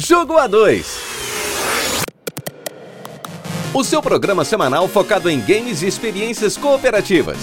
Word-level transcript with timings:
Jogo 0.00 0.34
A2. 0.34 0.84
O 3.74 3.82
seu 3.82 4.00
programa 4.00 4.44
semanal 4.44 4.86
focado 4.86 5.28
em 5.28 5.40
games 5.40 5.82
e 5.82 5.88
experiências 5.88 6.56
cooperativas. 6.56 7.36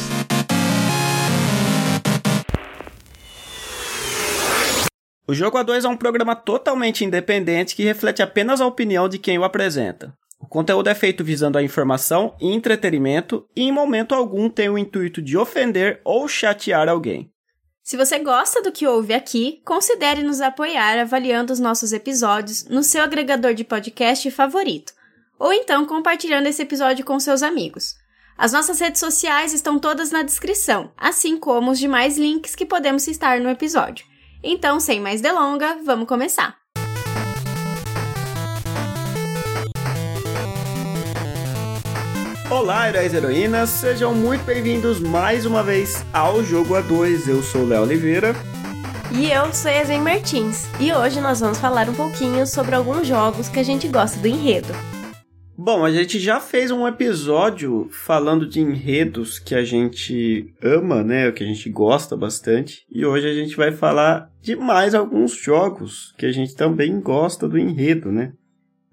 O 5.28 5.34
Jogo 5.34 5.58
A2 5.58 5.84
é 5.84 5.90
um 5.90 5.98
programa 5.98 6.34
totalmente 6.34 7.04
independente 7.04 7.76
que 7.76 7.84
reflete 7.84 8.22
apenas 8.22 8.62
a 8.62 8.66
opinião 8.66 9.10
de 9.10 9.20
quem 9.20 9.38
o 9.38 9.44
apresenta. 9.44 10.14
O 10.40 10.48
conteúdo 10.48 10.88
é 10.88 10.96
feito 10.96 11.26
visando 11.26 11.58
a 11.58 11.64
informação 11.64 12.38
e 12.40 12.54
entretenimento 12.54 13.46
e 13.54 13.64
em 13.64 13.72
momento 13.74 14.16
algum 14.16 14.50
tem 14.50 14.70
o 14.70 14.78
intuito 14.78 15.22
de 15.22 15.38
ofender 15.38 16.00
ou 16.06 16.26
chatear 16.26 16.88
alguém. 16.88 17.35
Se 17.86 17.96
você 17.96 18.18
gosta 18.18 18.64
do 18.64 18.72
que 18.72 18.88
ouve 18.88 19.14
aqui, 19.14 19.62
considere 19.64 20.24
nos 20.24 20.42
apoiar 20.42 20.98
avaliando 20.98 21.54
os 21.54 21.60
nossos 21.60 21.94
episódios 21.94 22.66
no 22.66 22.82
seu 22.82 23.04
agregador 23.04 23.54
de 23.54 23.64
podcast 23.64 24.32
favorito, 24.32 24.92
ou 25.38 25.54
então 25.54 25.86
compartilhando 25.86 26.48
esse 26.48 26.64
episódio 26.64 27.06
com 27.06 27.20
seus 27.20 27.44
amigos. 27.44 27.94
As 28.36 28.52
nossas 28.52 28.80
redes 28.80 29.00
sociais 29.00 29.54
estão 29.54 29.78
todas 29.78 30.10
na 30.10 30.24
descrição, 30.24 30.92
assim 30.98 31.38
como 31.38 31.70
os 31.70 31.78
demais 31.78 32.18
links 32.18 32.56
que 32.56 32.66
podemos 32.66 33.04
citar 33.04 33.40
no 33.40 33.52
episódio. 33.52 34.04
Então, 34.42 34.80
sem 34.80 35.00
mais 35.00 35.22
delonga, 35.22 35.78
vamos 35.84 36.08
começar! 36.08 36.65
Olá, 42.50 42.88
heróis 42.88 43.12
e 43.12 43.18
heroínas, 43.18 43.70
sejam 43.70 44.14
muito 44.14 44.46
bem-vindos 44.46 45.00
mais 45.00 45.48
uma 45.48 45.64
vez 45.64 46.06
ao 46.14 46.44
Jogo 46.44 46.76
A2. 46.76 47.28
Eu 47.28 47.42
sou 47.42 47.62
o 47.62 47.68
Léo 47.68 47.82
Oliveira. 47.82 48.36
E 49.12 49.32
eu 49.32 49.52
sou 49.52 49.72
Ezen 49.72 50.02
Martins. 50.02 50.66
E 50.80 50.94
hoje 50.94 51.20
nós 51.20 51.40
vamos 51.40 51.58
falar 51.58 51.90
um 51.90 51.96
pouquinho 51.96 52.46
sobre 52.46 52.76
alguns 52.76 53.08
jogos 53.08 53.50
que 53.50 53.60
a 53.60 53.64
gente 53.64 53.88
gosta 53.88 54.20
do 54.20 54.28
enredo. 54.28 54.68
Bom, 55.58 55.84
a 55.84 55.92
gente 55.92 56.20
já 56.20 56.40
fez 56.40 56.70
um 56.70 56.88
episódio 56.88 57.90
falando 57.90 58.48
de 58.48 58.62
enredos 58.62 59.40
que 59.40 59.56
a 59.56 59.64
gente 59.64 60.54
ama, 60.62 61.04
né? 61.04 61.32
Que 61.32 61.44
a 61.44 61.48
gente 61.48 61.68
gosta 61.68 62.16
bastante. 62.16 62.86
E 62.92 63.04
hoje 63.04 63.28
a 63.28 63.34
gente 63.34 63.56
vai 63.56 63.72
falar 63.72 64.30
de 64.40 64.56
mais 64.56 64.94
alguns 64.94 65.36
jogos 65.36 66.14
que 66.16 66.28
a 66.28 66.32
gente 66.32 66.56
também 66.56 67.02
gosta 67.02 67.50
do 67.50 67.58
enredo, 67.58 68.12
né? 68.12 68.34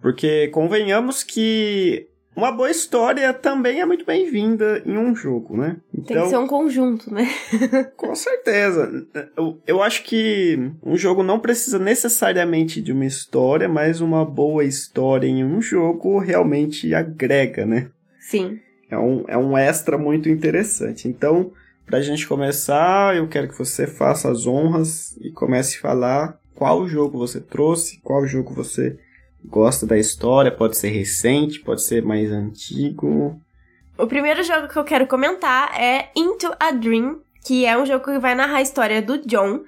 Porque 0.01 0.49
convenhamos 0.49 1.23
que 1.23 2.09
uma 2.35 2.51
boa 2.51 2.71
história 2.71 3.33
também 3.33 3.81
é 3.81 3.87
muito 3.87 4.07
bem-vinda 4.07 4.83
em 4.87 4.97
um 4.97 5.15
jogo, 5.15 5.57
né? 5.57 5.77
Então, 5.93 6.17
Tem 6.17 6.23
que 6.23 6.29
ser 6.31 6.39
um 6.39 6.47
conjunto, 6.47 7.13
né? 7.13 7.29
com 7.97 8.15
certeza. 8.15 9.07
Eu, 9.37 9.61
eu 9.67 9.83
acho 9.83 10.03
que 10.05 10.73
um 10.83 10.97
jogo 10.97 11.23
não 11.23 11.39
precisa 11.39 11.79
necessariamente 11.79 12.81
de 12.81 12.93
uma 12.93 13.05
história, 13.05 13.69
mas 13.69 14.01
uma 14.01 14.25
boa 14.25 14.65
história 14.65 15.27
em 15.27 15.45
um 15.45 15.61
jogo 15.61 16.19
realmente 16.19 16.95
agrega, 16.95 17.67
né? 17.67 17.91
Sim. 18.19 18.59
É 18.91 18.99
um, 18.99 19.25
é 19.29 19.37
um 19.37 19.57
extra 19.57 19.99
muito 19.99 20.29
interessante. 20.29 21.09
Então, 21.09 21.53
pra 21.87 22.01
gente 22.01 22.27
começar, 22.27 23.15
eu 23.17 23.29
quero 23.29 23.49
que 23.49 23.59
você 23.59 23.87
faça 23.87 24.31
as 24.31 24.47
honras 24.47 25.17
e 25.21 25.31
comece 25.31 25.77
a 25.77 25.81
falar 25.81 26.41
qual 26.55 26.87
jogo 26.87 27.19
você 27.19 27.41
trouxe, 27.41 28.01
qual 28.03 28.27
jogo 28.27 28.55
você 28.55 28.99
gosta 29.45 29.87
da 29.87 29.99
história, 29.99 30.51
pode 30.51 30.77
ser 30.77 30.89
recente, 30.89 31.61
pode 31.61 31.83
ser 31.83 32.03
mais 32.03 32.31
antigo. 32.31 33.41
O 33.99 34.07
primeiro 34.07 34.43
jogo 34.43 34.69
que 34.69 34.77
eu 34.77 34.85
quero 34.85 35.07
comentar 35.07 35.79
é 35.81 36.11
Into 36.17 36.53
a 36.59 36.71
Dream, 36.71 37.21
que 37.45 37.67
é 37.67 37.77
um 37.77 37.85
jogo 37.85 38.05
que 38.05 38.19
vai 38.19 38.35
narrar 38.35 38.57
a 38.57 38.63
história 38.63 39.03
do 39.03 39.19
John, 39.27 39.61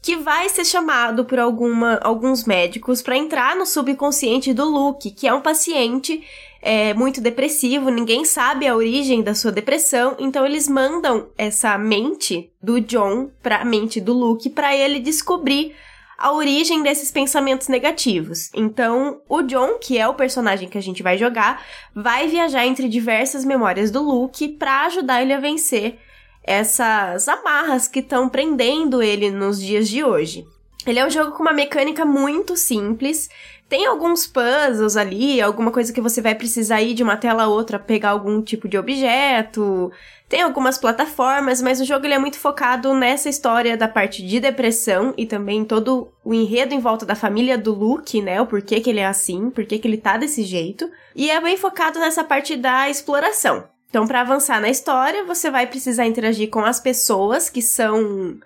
que 0.00 0.16
vai 0.16 0.48
ser 0.50 0.64
chamado 0.64 1.24
por 1.24 1.38
alguma, 1.38 1.98
alguns 2.02 2.44
médicos 2.44 3.00
para 3.00 3.16
entrar 3.16 3.56
no 3.56 3.64
subconsciente 3.64 4.52
do 4.52 4.64
Luke, 4.64 5.10
que 5.10 5.26
é 5.26 5.32
um 5.32 5.40
paciente 5.40 6.22
é, 6.60 6.92
muito 6.94 7.20
depressivo, 7.20 7.90
ninguém 7.90 8.24
sabe 8.24 8.66
a 8.66 8.76
origem 8.76 9.22
da 9.22 9.34
sua 9.34 9.50
depressão, 9.50 10.16
então 10.18 10.44
eles 10.44 10.68
mandam 10.68 11.28
essa 11.36 11.76
mente 11.78 12.50
do 12.62 12.80
John 12.80 13.30
para 13.42 13.58
a 13.58 13.64
mente 13.64 14.00
do 14.00 14.12
Luke 14.12 14.50
para 14.50 14.76
ele 14.76 14.98
descobrir 15.00 15.74
a 16.18 16.32
origem 16.32 16.82
desses 16.82 17.10
pensamentos 17.10 17.68
negativos. 17.68 18.50
Então, 18.54 19.20
o 19.28 19.42
John, 19.42 19.78
que 19.78 19.98
é 19.98 20.06
o 20.06 20.14
personagem 20.14 20.68
que 20.68 20.78
a 20.78 20.82
gente 20.82 21.02
vai 21.02 21.18
jogar, 21.18 21.64
vai 21.94 22.28
viajar 22.28 22.66
entre 22.66 22.88
diversas 22.88 23.44
memórias 23.44 23.90
do 23.90 24.02
Luke 24.02 24.48
para 24.48 24.86
ajudar 24.86 25.22
ele 25.22 25.32
a 25.32 25.40
vencer 25.40 25.98
essas 26.42 27.26
amarras 27.26 27.88
que 27.88 28.00
estão 28.00 28.28
prendendo 28.28 29.02
ele 29.02 29.30
nos 29.30 29.60
dias 29.60 29.88
de 29.88 30.04
hoje. 30.04 30.44
Ele 30.86 30.98
é 30.98 31.06
um 31.06 31.10
jogo 31.10 31.32
com 31.32 31.42
uma 31.42 31.52
mecânica 31.52 32.04
muito 32.04 32.56
simples. 32.56 33.28
Tem 33.68 33.86
alguns 33.86 34.26
puzzles 34.26 34.96
ali, 34.96 35.40
alguma 35.40 35.70
coisa 35.70 35.92
que 35.92 36.00
você 36.00 36.20
vai 36.20 36.34
precisar 36.34 36.82
ir 36.82 36.94
de 36.94 37.02
uma 37.02 37.16
tela 37.16 37.44
a 37.44 37.48
outra 37.48 37.78
pegar 37.78 38.10
algum 38.10 38.42
tipo 38.42 38.68
de 38.68 38.76
objeto, 38.76 39.90
tem 40.28 40.42
algumas 40.42 40.78
plataformas, 40.78 41.62
mas 41.62 41.80
o 41.80 41.84
jogo 41.84 42.06
ele 42.06 42.14
é 42.14 42.18
muito 42.18 42.38
focado 42.38 42.92
nessa 42.92 43.28
história 43.28 43.76
da 43.76 43.86
parte 43.86 44.26
de 44.26 44.40
depressão 44.40 45.14
e 45.16 45.26
também 45.26 45.64
todo 45.64 46.12
o 46.24 46.34
enredo 46.34 46.74
em 46.74 46.80
volta 46.80 47.06
da 47.06 47.14
família 47.14 47.56
do 47.56 47.74
Luke, 47.74 48.20
né? 48.20 48.40
O 48.40 48.46
porquê 48.46 48.80
que 48.80 48.90
ele 48.90 49.00
é 49.00 49.06
assim, 49.06 49.50
porquê 49.50 49.78
que 49.78 49.86
ele 49.86 49.96
tá 49.96 50.16
desse 50.16 50.42
jeito. 50.42 50.90
E 51.14 51.30
é 51.30 51.40
bem 51.40 51.56
focado 51.56 51.98
nessa 51.98 52.24
parte 52.24 52.56
da 52.56 52.88
exploração. 52.88 53.64
Então, 53.88 54.08
para 54.08 54.22
avançar 54.22 54.60
na 54.60 54.68
história, 54.68 55.24
você 55.24 55.50
vai 55.50 55.68
precisar 55.68 56.04
interagir 56.06 56.50
com 56.50 56.64
as 56.64 56.80
pessoas 56.80 57.48
que 57.48 57.62
são, 57.62 58.36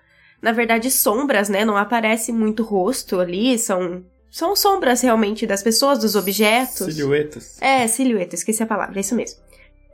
na 0.41 0.51
verdade, 0.51 0.89
sombras, 0.89 1.49
né? 1.49 1.65
Não 1.65 1.77
aparece 1.77 2.31
muito 2.31 2.63
rosto 2.63 3.19
ali, 3.19 3.57
são 3.57 4.03
são 4.31 4.55
sombras 4.55 5.01
realmente 5.01 5.47
das 5.47 5.63
pessoas, 5.63 5.97
dos 5.99 6.15
objetos. 6.15 6.93
Silhuetas. 6.93 7.57
É, 7.59 7.87
silhueta, 7.87 8.35
esqueci 8.35 8.61
a 8.61 8.67
palavra, 8.67 8.99
é 8.99 9.01
isso 9.01 9.15
mesmo. 9.15 9.39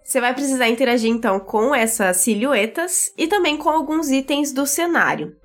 Você 0.04 0.20
vai 0.20 0.34
precisar 0.34 0.68
interagir 0.68 1.10
então 1.10 1.40
com 1.40 1.74
essas 1.74 2.18
silhuetas 2.18 3.12
e 3.18 3.28
também 3.28 3.58
com 3.58 3.70
alguns 3.70 4.12
itens 4.12 4.52
do 4.52 4.68
cenário. 4.68 5.36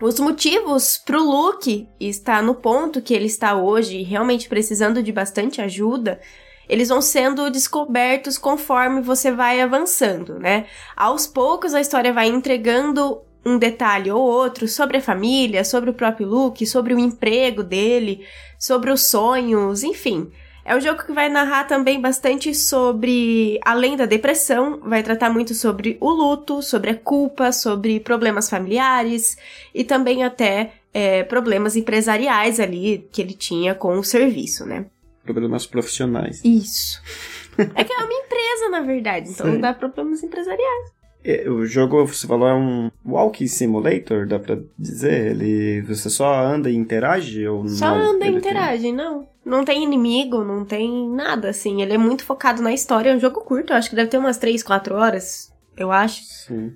Os 0.00 0.18
motivos 0.18 0.98
para 0.98 1.18
o 1.18 1.22
Luke 1.22 1.88
estar 1.98 2.42
no 2.42 2.54
ponto 2.54 3.00
que 3.00 3.14
ele 3.14 3.26
está 3.26 3.54
hoje, 3.54 4.02
realmente 4.02 4.48
precisando 4.48 5.02
de 5.02 5.12
bastante 5.12 5.60
ajuda, 5.60 6.20
eles 6.68 6.88
vão 6.88 7.02
sendo 7.02 7.50
descobertos 7.50 8.38
conforme 8.38 9.00
você 9.00 9.30
vai 9.30 9.60
avançando, 9.60 10.38
né? 10.38 10.66
Aos 10.96 11.26
poucos 11.26 11.74
a 11.74 11.80
história 11.80 12.12
vai 12.12 12.28
entregando 12.28 13.22
um 13.44 13.58
detalhe 13.58 14.10
ou 14.10 14.20
outro 14.20 14.68
sobre 14.68 14.98
a 14.98 15.00
família, 15.02 15.64
sobre 15.64 15.90
o 15.90 15.94
próprio 15.94 16.26
Luke, 16.28 16.66
sobre 16.66 16.94
o 16.94 16.98
emprego 16.98 17.62
dele, 17.62 18.24
sobre 18.58 18.90
os 18.90 19.06
sonhos, 19.06 19.82
enfim. 19.82 20.30
É 20.64 20.76
um 20.76 20.80
jogo 20.80 21.02
que 21.02 21.12
vai 21.12 21.28
narrar 21.28 21.64
também 21.64 22.00
bastante 22.00 22.54
sobre, 22.54 23.58
além 23.64 23.96
da 23.96 24.04
depressão, 24.04 24.78
vai 24.80 25.02
tratar 25.02 25.30
muito 25.30 25.54
sobre 25.54 25.96
o 26.00 26.10
luto, 26.10 26.62
sobre 26.62 26.90
a 26.90 26.94
culpa, 26.94 27.50
sobre 27.50 27.98
problemas 27.98 28.50
familiares 28.50 29.38
e 29.74 29.82
também 29.82 30.22
até 30.22 30.74
é, 30.92 31.24
problemas 31.24 31.76
empresariais 31.76 32.60
ali 32.60 33.08
que 33.10 33.22
ele 33.22 33.32
tinha 33.32 33.74
com 33.74 33.98
o 33.98 34.04
serviço, 34.04 34.66
né? 34.66 34.86
Problemas 35.24 35.66
profissionais. 35.66 36.44
Isso. 36.44 37.00
é 37.74 37.82
que 37.82 37.92
é 37.92 37.96
uma 37.96 38.12
empresa, 38.12 38.68
na 38.70 38.80
verdade, 38.80 39.30
então 39.30 39.52
Sim. 39.52 39.60
dá 39.60 39.72
problemas 39.72 40.22
empresariais. 40.22 40.99
É, 41.22 41.48
o 41.48 41.66
jogo, 41.66 42.06
você 42.06 42.26
falou, 42.26 42.48
é 42.48 42.54
um 42.54 42.90
walking 43.04 43.46
simulator, 43.46 44.26
dá 44.26 44.38
pra 44.38 44.58
dizer? 44.78 45.32
Ele, 45.32 45.82
você 45.82 46.08
só 46.08 46.34
anda 46.42 46.70
e 46.70 46.74
interage 46.74 47.46
ou 47.46 47.68
só 47.68 47.94
não? 47.94 48.04
Só 48.04 48.12
anda 48.12 48.26
e 48.26 48.34
interage, 48.34 48.82
tem... 48.84 48.92
não. 48.92 49.28
Não 49.44 49.64
tem 49.64 49.82
inimigo, 49.82 50.44
não 50.44 50.64
tem 50.64 51.10
nada, 51.10 51.48
assim. 51.50 51.82
Ele 51.82 51.94
é 51.94 51.98
muito 51.98 52.24
focado 52.24 52.62
na 52.62 52.72
história, 52.72 53.10
é 53.10 53.16
um 53.16 53.20
jogo 53.20 53.40
curto, 53.40 53.72
eu 53.72 53.76
acho 53.76 53.90
que 53.90 53.96
deve 53.96 54.08
ter 54.08 54.18
umas 54.18 54.38
3, 54.38 54.62
4 54.62 54.94
horas, 54.94 55.52
eu 55.76 55.90
acho. 55.90 56.22
Sim. 56.24 56.72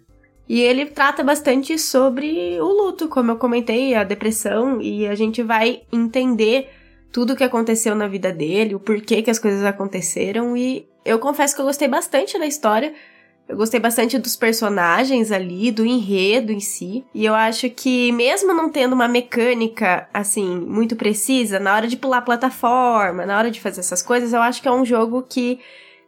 E 0.48 0.60
ele 0.60 0.86
trata 0.86 1.22
bastante 1.22 1.78
sobre 1.78 2.58
o 2.60 2.66
luto, 2.66 3.08
como 3.08 3.30
eu 3.30 3.36
comentei, 3.36 3.94
a 3.94 4.04
depressão, 4.04 4.80
e 4.80 5.06
a 5.06 5.14
gente 5.14 5.42
vai 5.42 5.82
entender 5.90 6.68
tudo 7.10 7.32
o 7.32 7.36
que 7.36 7.44
aconteceu 7.44 7.94
na 7.94 8.08
vida 8.08 8.30
dele, 8.32 8.74
o 8.74 8.80
porquê 8.80 9.22
que 9.22 9.30
as 9.30 9.38
coisas 9.38 9.64
aconteceram, 9.64 10.56
e 10.56 10.86
eu 11.04 11.18
confesso 11.18 11.54
que 11.54 11.62
eu 11.62 11.66
gostei 11.66 11.88
bastante 11.88 12.38
da 12.38 12.46
história, 12.46 12.92
eu 13.46 13.56
gostei 13.56 13.78
bastante 13.78 14.18
dos 14.18 14.36
personagens 14.36 15.30
ali, 15.30 15.70
do 15.70 15.84
enredo 15.84 16.50
em 16.50 16.60
si. 16.60 17.04
E 17.14 17.24
eu 17.24 17.34
acho 17.34 17.68
que, 17.68 18.10
mesmo 18.12 18.54
não 18.54 18.70
tendo 18.70 18.94
uma 18.94 19.06
mecânica, 19.06 20.08
assim, 20.14 20.58
muito 20.60 20.96
precisa, 20.96 21.60
na 21.60 21.74
hora 21.74 21.86
de 21.86 21.96
pular 21.96 22.22
plataforma, 22.22 23.26
na 23.26 23.36
hora 23.36 23.50
de 23.50 23.60
fazer 23.60 23.80
essas 23.80 24.02
coisas, 24.02 24.32
eu 24.32 24.40
acho 24.40 24.62
que 24.62 24.68
é 24.68 24.72
um 24.72 24.84
jogo 24.84 25.22
que 25.22 25.60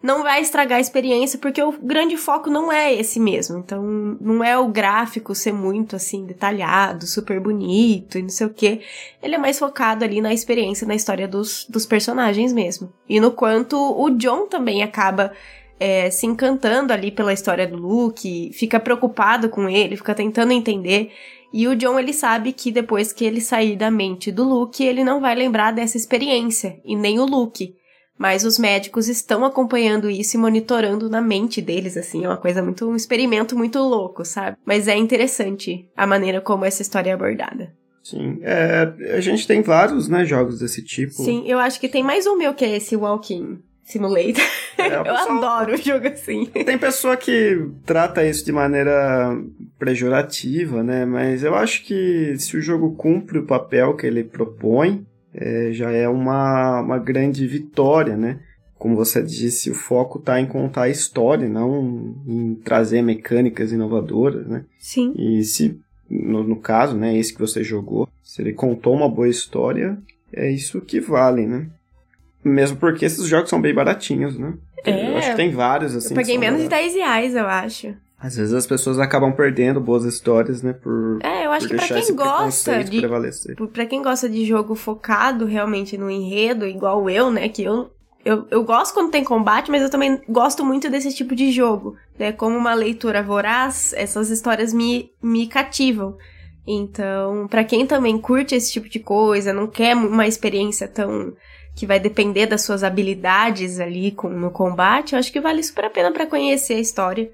não 0.02 0.22
vai 0.22 0.40
estragar 0.40 0.78
a 0.78 0.80
experiência, 0.80 1.38
porque 1.38 1.62
o 1.62 1.72
grande 1.72 2.16
foco 2.16 2.48
não 2.48 2.72
é 2.72 2.94
esse 2.94 3.18
mesmo. 3.20 3.58
Então, 3.58 3.82
não 4.20 4.42
é 4.42 4.56
o 4.56 4.68
gráfico 4.68 5.34
ser 5.34 5.52
muito, 5.52 5.96
assim, 5.96 6.24
detalhado, 6.24 7.06
super 7.06 7.38
bonito 7.38 8.16
e 8.16 8.22
não 8.22 8.28
sei 8.28 8.46
o 8.46 8.50
quê. 8.50 8.80
Ele 9.22 9.34
é 9.34 9.38
mais 9.38 9.58
focado 9.58 10.04
ali 10.04 10.22
na 10.22 10.32
experiência, 10.32 10.86
na 10.86 10.94
história 10.94 11.28
dos, 11.28 11.66
dos 11.68 11.84
personagens 11.84 12.52
mesmo. 12.52 12.90
E 13.08 13.20
no 13.20 13.32
quanto 13.32 13.76
o 13.76 14.08
John 14.10 14.46
também 14.46 14.82
acaba 14.82 15.32
é, 15.78 16.10
se 16.10 16.26
encantando 16.26 16.92
ali 16.92 17.10
pela 17.10 17.32
história 17.32 17.66
do 17.66 17.76
Luke, 17.76 18.50
fica 18.52 18.80
preocupado 18.80 19.48
com 19.48 19.68
ele, 19.68 19.96
fica 19.96 20.14
tentando 20.14 20.52
entender. 20.52 21.12
E 21.52 21.68
o 21.68 21.76
John 21.76 21.98
ele 21.98 22.12
sabe 22.12 22.52
que 22.52 22.72
depois 22.72 23.12
que 23.12 23.24
ele 23.24 23.40
sair 23.40 23.76
da 23.76 23.90
mente 23.90 24.32
do 24.32 24.44
Luke, 24.44 24.84
ele 24.84 25.04
não 25.04 25.20
vai 25.20 25.34
lembrar 25.34 25.72
dessa 25.72 25.96
experiência, 25.96 26.80
e 26.84 26.96
nem 26.96 27.18
o 27.18 27.24
Luke. 27.24 27.74
Mas 28.18 28.44
os 28.44 28.58
médicos 28.58 29.08
estão 29.08 29.44
acompanhando 29.44 30.08
isso 30.08 30.36
e 30.36 30.40
monitorando 30.40 31.10
na 31.10 31.20
mente 31.20 31.60
deles, 31.60 31.98
assim, 31.98 32.24
é 32.24 32.28
uma 32.28 32.36
coisa 32.38 32.62
muito, 32.62 32.88
um 32.88 32.96
experimento 32.96 33.56
muito 33.56 33.78
louco, 33.78 34.24
sabe? 34.24 34.56
Mas 34.64 34.88
é 34.88 34.96
interessante 34.96 35.86
a 35.94 36.06
maneira 36.06 36.40
como 36.40 36.64
essa 36.64 36.80
história 36.80 37.10
é 37.10 37.12
abordada. 37.12 37.74
Sim, 38.02 38.38
é, 38.42 39.14
a 39.16 39.20
gente 39.20 39.46
tem 39.46 39.60
vários, 39.60 40.08
né, 40.08 40.24
jogos 40.24 40.60
desse 40.60 40.82
tipo. 40.82 41.12
Sim, 41.12 41.44
eu 41.46 41.58
acho 41.58 41.78
que 41.78 41.88
tem 41.88 42.02
mais 42.02 42.26
um 42.26 42.36
meu 42.36 42.54
que 42.54 42.64
é 42.64 42.76
esse 42.76 42.96
Walking 42.96 43.58
Simulator. 43.86 44.42
É, 44.76 44.88
eu 44.98 45.04
pessoa... 45.04 45.36
adoro 45.38 45.74
o 45.74 45.76
jogo 45.76 46.08
assim. 46.08 46.46
Tem 46.46 46.76
pessoa 46.76 47.16
que 47.16 47.66
trata 47.86 48.26
isso 48.26 48.44
de 48.44 48.52
maneira 48.52 49.40
pejorativa, 49.78 50.82
né? 50.82 51.06
Mas 51.06 51.44
eu 51.44 51.54
acho 51.54 51.84
que 51.84 52.34
se 52.36 52.56
o 52.56 52.60
jogo 52.60 52.96
cumpre 52.96 53.38
o 53.38 53.46
papel 53.46 53.94
que 53.94 54.06
ele 54.06 54.24
propõe, 54.24 55.06
é, 55.32 55.70
já 55.72 55.92
é 55.92 56.08
uma, 56.08 56.80
uma 56.80 56.98
grande 56.98 57.46
vitória, 57.46 58.16
né? 58.16 58.40
Como 58.76 58.96
você 58.96 59.22
disse, 59.22 59.70
o 59.70 59.74
foco 59.74 60.18
está 60.18 60.38
em 60.40 60.46
contar 60.46 60.82
a 60.82 60.88
história, 60.88 61.48
não 61.48 62.14
em 62.26 62.56
trazer 62.56 63.00
mecânicas 63.02 63.72
inovadoras, 63.72 64.46
né? 64.46 64.64
Sim. 64.78 65.14
E 65.16 65.42
se, 65.44 65.80
no, 66.10 66.42
no 66.42 66.56
caso, 66.56 66.96
né, 66.96 67.16
esse 67.16 67.32
que 67.32 67.40
você 67.40 67.62
jogou, 67.64 68.08
se 68.22 68.42
ele 68.42 68.52
contou 68.52 68.94
uma 68.94 69.08
boa 69.08 69.28
história, 69.28 69.96
é 70.32 70.50
isso 70.50 70.80
que 70.80 71.00
vale, 71.00 71.46
né? 71.46 71.68
Mesmo 72.46 72.76
porque 72.76 73.04
esses 73.04 73.26
jogos 73.26 73.50
são 73.50 73.60
bem 73.60 73.74
baratinhos, 73.74 74.38
né? 74.38 74.54
É, 74.84 75.08
eu 75.08 75.16
acho 75.16 75.30
que 75.30 75.36
tem 75.36 75.50
vários, 75.50 75.96
assim. 75.96 76.10
Eu 76.10 76.14
paguei 76.14 76.38
menos 76.38 76.62
de 76.62 76.68
10 76.68 76.94
reais, 76.94 77.34
eu 77.34 77.44
acho. 77.44 77.92
Às 78.20 78.36
vezes 78.36 78.54
as 78.54 78.64
pessoas 78.64 79.00
acabam 79.00 79.32
perdendo 79.32 79.80
boas 79.80 80.04
histórias, 80.04 80.62
né? 80.62 80.72
Por, 80.72 81.18
é, 81.24 81.44
eu 81.44 81.50
acho 81.50 81.66
que 81.66 81.74
pra 81.74 81.88
quem 81.88 82.14
gosta 82.14 82.84
de. 82.84 83.02
Pra 83.72 83.84
quem 83.84 84.00
gosta 84.00 84.28
de 84.28 84.44
jogo 84.44 84.76
focado 84.76 85.44
realmente 85.44 85.98
no 85.98 86.08
enredo, 86.08 86.64
igual 86.64 87.10
eu, 87.10 87.32
né? 87.32 87.48
Que 87.48 87.64
eu, 87.64 87.90
eu, 88.24 88.46
eu 88.48 88.62
gosto 88.62 88.94
quando 88.94 89.10
tem 89.10 89.24
combate, 89.24 89.68
mas 89.68 89.82
eu 89.82 89.90
também 89.90 90.20
gosto 90.28 90.64
muito 90.64 90.88
desse 90.88 91.12
tipo 91.12 91.34
de 91.34 91.50
jogo. 91.50 91.96
Né? 92.16 92.30
Como 92.30 92.56
uma 92.56 92.74
leitura 92.74 93.24
voraz, 93.24 93.92
essas 93.96 94.30
histórias 94.30 94.72
me, 94.72 95.10
me 95.20 95.48
cativam. 95.48 96.16
Então, 96.64 97.48
para 97.48 97.64
quem 97.64 97.84
também 97.84 98.16
curte 98.18 98.54
esse 98.54 98.72
tipo 98.72 98.88
de 98.88 99.00
coisa, 99.00 99.52
não 99.52 99.66
quer 99.66 99.96
uma 99.96 100.28
experiência 100.28 100.86
tão 100.86 101.34
que 101.76 101.86
vai 101.86 102.00
depender 102.00 102.46
das 102.46 102.62
suas 102.62 102.82
habilidades 102.82 103.78
ali 103.78 104.10
com, 104.10 104.30
no 104.30 104.50
combate, 104.50 105.12
eu 105.12 105.18
acho 105.18 105.30
que 105.30 105.40
vale 105.40 105.62
super 105.62 105.84
a 105.84 105.90
pena 105.90 106.10
para 106.10 106.26
conhecer 106.26 106.74
a 106.74 106.80
história. 106.80 107.30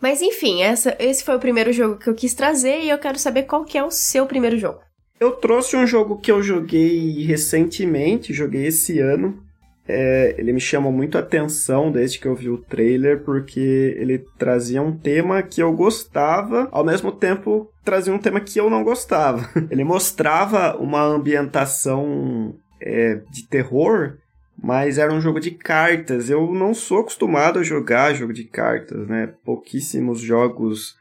Mas 0.00 0.22
enfim, 0.22 0.62
essa, 0.62 0.96
esse 0.98 1.22
foi 1.22 1.36
o 1.36 1.38
primeiro 1.38 1.72
jogo 1.72 1.96
que 1.96 2.08
eu 2.08 2.14
quis 2.14 2.32
trazer 2.32 2.80
e 2.80 2.88
eu 2.88 2.98
quero 2.98 3.18
saber 3.18 3.42
qual 3.42 3.64
que 3.64 3.76
é 3.76 3.84
o 3.84 3.90
seu 3.90 4.26
primeiro 4.26 4.58
jogo. 4.58 4.80
Eu 5.20 5.32
trouxe 5.32 5.76
um 5.76 5.86
jogo 5.86 6.18
que 6.18 6.32
eu 6.32 6.42
joguei 6.42 7.22
recentemente, 7.24 8.32
joguei 8.32 8.66
esse 8.66 8.98
ano. 8.98 9.38
É, 9.86 10.34
ele 10.38 10.52
me 10.52 10.60
chamou 10.60 10.90
muito 10.90 11.18
atenção 11.18 11.92
desde 11.92 12.18
que 12.18 12.26
eu 12.26 12.34
vi 12.34 12.48
o 12.48 12.56
trailer, 12.56 13.22
porque 13.22 13.94
ele 13.98 14.24
trazia 14.38 14.80
um 14.80 14.96
tema 14.96 15.42
que 15.42 15.62
eu 15.62 15.72
gostava, 15.72 16.66
ao 16.72 16.84
mesmo 16.84 17.12
tempo 17.12 17.70
trazia 17.84 18.14
um 18.14 18.18
tema 18.18 18.40
que 18.40 18.58
eu 18.58 18.70
não 18.70 18.82
gostava. 18.82 19.48
Ele 19.70 19.84
mostrava 19.84 20.76
uma 20.76 21.02
ambientação 21.02 22.54
é, 22.82 23.20
de 23.30 23.46
terror 23.46 24.18
mas 24.62 24.96
era 24.96 25.12
um 25.12 25.20
jogo 25.20 25.40
de 25.40 25.50
cartas. 25.50 26.30
Eu 26.30 26.52
não 26.54 26.72
sou 26.72 27.00
acostumado 27.00 27.58
a 27.58 27.64
jogar 27.64 28.14
jogo 28.14 28.32
de 28.32 28.44
cartas, 28.44 29.08
né? 29.08 29.32
Pouquíssimos 29.44 30.20
jogos 30.20 30.96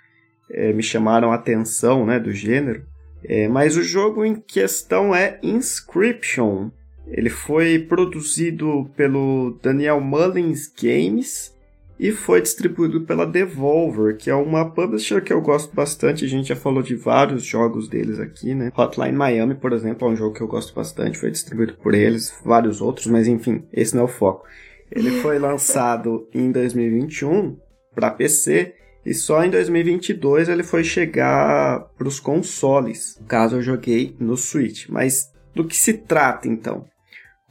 é, 0.49 0.73
me 0.73 0.81
chamaram 0.81 1.31
a 1.31 1.35
atenção, 1.35 2.05
né, 2.05 2.19
do 2.19 2.31
gênero. 2.31 2.83
É, 3.23 3.47
mas 3.47 3.77
o 3.77 3.83
jogo 3.83 4.25
em 4.25 4.35
questão 4.35 5.13
é 5.13 5.39
Inscription. 5.43 6.71
Ele 7.07 7.29
foi 7.29 7.77
produzido 7.77 8.89
pelo 8.95 9.59
Daniel 9.61 10.01
Mullins 10.01 10.67
Games 10.67 11.55
e 12.01 12.11
foi 12.11 12.41
distribuído 12.41 13.01
pela 13.01 13.27
Devolver, 13.27 14.17
que 14.17 14.27
é 14.27 14.33
uma 14.33 14.67
publisher 14.67 15.21
que 15.21 15.31
eu 15.31 15.39
gosto 15.39 15.75
bastante. 15.75 16.25
A 16.25 16.27
gente 16.27 16.47
já 16.47 16.55
falou 16.55 16.81
de 16.81 16.95
vários 16.95 17.43
jogos 17.43 17.87
deles 17.87 18.19
aqui, 18.19 18.55
né? 18.55 18.71
Hotline 18.75 19.15
Miami, 19.15 19.53
por 19.53 19.71
exemplo, 19.71 20.07
é 20.07 20.11
um 20.11 20.15
jogo 20.15 20.33
que 20.33 20.41
eu 20.41 20.47
gosto 20.47 20.73
bastante, 20.73 21.19
foi 21.19 21.29
distribuído 21.29 21.75
por 21.75 21.93
eles, 21.93 22.33
vários 22.43 22.81
outros, 22.81 23.05
mas 23.05 23.27
enfim, 23.27 23.67
esse 23.71 23.93
não 23.93 24.01
é 24.01 24.05
o 24.05 24.07
foco. 24.07 24.47
Ele 24.91 25.11
foi 25.21 25.37
lançado 25.37 26.27
em 26.33 26.51
2021 26.51 27.55
para 27.93 28.09
PC 28.09 28.73
e 29.05 29.13
só 29.13 29.43
em 29.45 29.51
2022 29.51 30.49
ele 30.49 30.63
foi 30.63 30.83
chegar 30.83 31.81
para 31.95 32.07
os 32.07 32.19
consoles. 32.19 33.15
No 33.21 33.27
caso, 33.27 33.57
eu 33.57 33.61
joguei 33.61 34.15
no 34.19 34.35
Switch. 34.35 34.89
Mas 34.89 35.31
do 35.53 35.67
que 35.67 35.77
se 35.77 35.93
trata 35.93 36.47
então? 36.47 36.85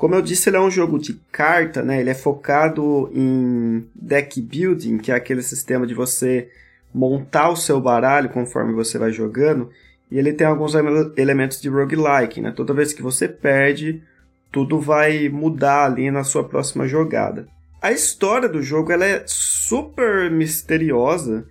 Como 0.01 0.15
eu 0.15 0.23
disse, 0.23 0.49
ele 0.49 0.57
é 0.57 0.61
um 0.61 0.71
jogo 0.71 0.99
de 0.99 1.13
carta, 1.31 1.83
né? 1.83 2.01
Ele 2.01 2.09
é 2.09 2.15
focado 2.15 3.11
em 3.15 3.87
deck 3.95 4.41
building, 4.41 4.97
que 4.97 5.13
é 5.13 5.15
aquele 5.15 5.43
sistema 5.43 5.87
de 5.87 5.93
você 5.93 6.49
montar 6.93 7.51
o 7.51 7.57
seu 7.57 7.79
baralho 7.79 8.31
conforme 8.31 8.73
você 8.73 8.97
vai 8.97 9.13
jogando. 9.13 9.69
E 10.11 10.19
ele 10.19 10.33
tem 10.33 10.47
alguns 10.47 10.73
elementos 11.19 11.61
de 11.61 11.69
roguelike, 11.69 12.41
né? 12.41 12.51
Toda 12.51 12.73
vez 12.73 12.95
que 12.95 13.03
você 13.03 13.29
perde, 13.29 14.03
tudo 14.51 14.81
vai 14.81 15.29
mudar 15.29 15.85
ali 15.85 16.11
na 16.11 16.25
sua 16.25 16.45
próxima 16.45 16.89
jogada. 16.89 17.47
A 17.83 17.93
história 17.93 18.49
do 18.49 18.63
jogo 18.63 18.91
ela 18.93 19.05
é 19.05 19.23
super 19.27 20.31
misteriosa 20.31 21.47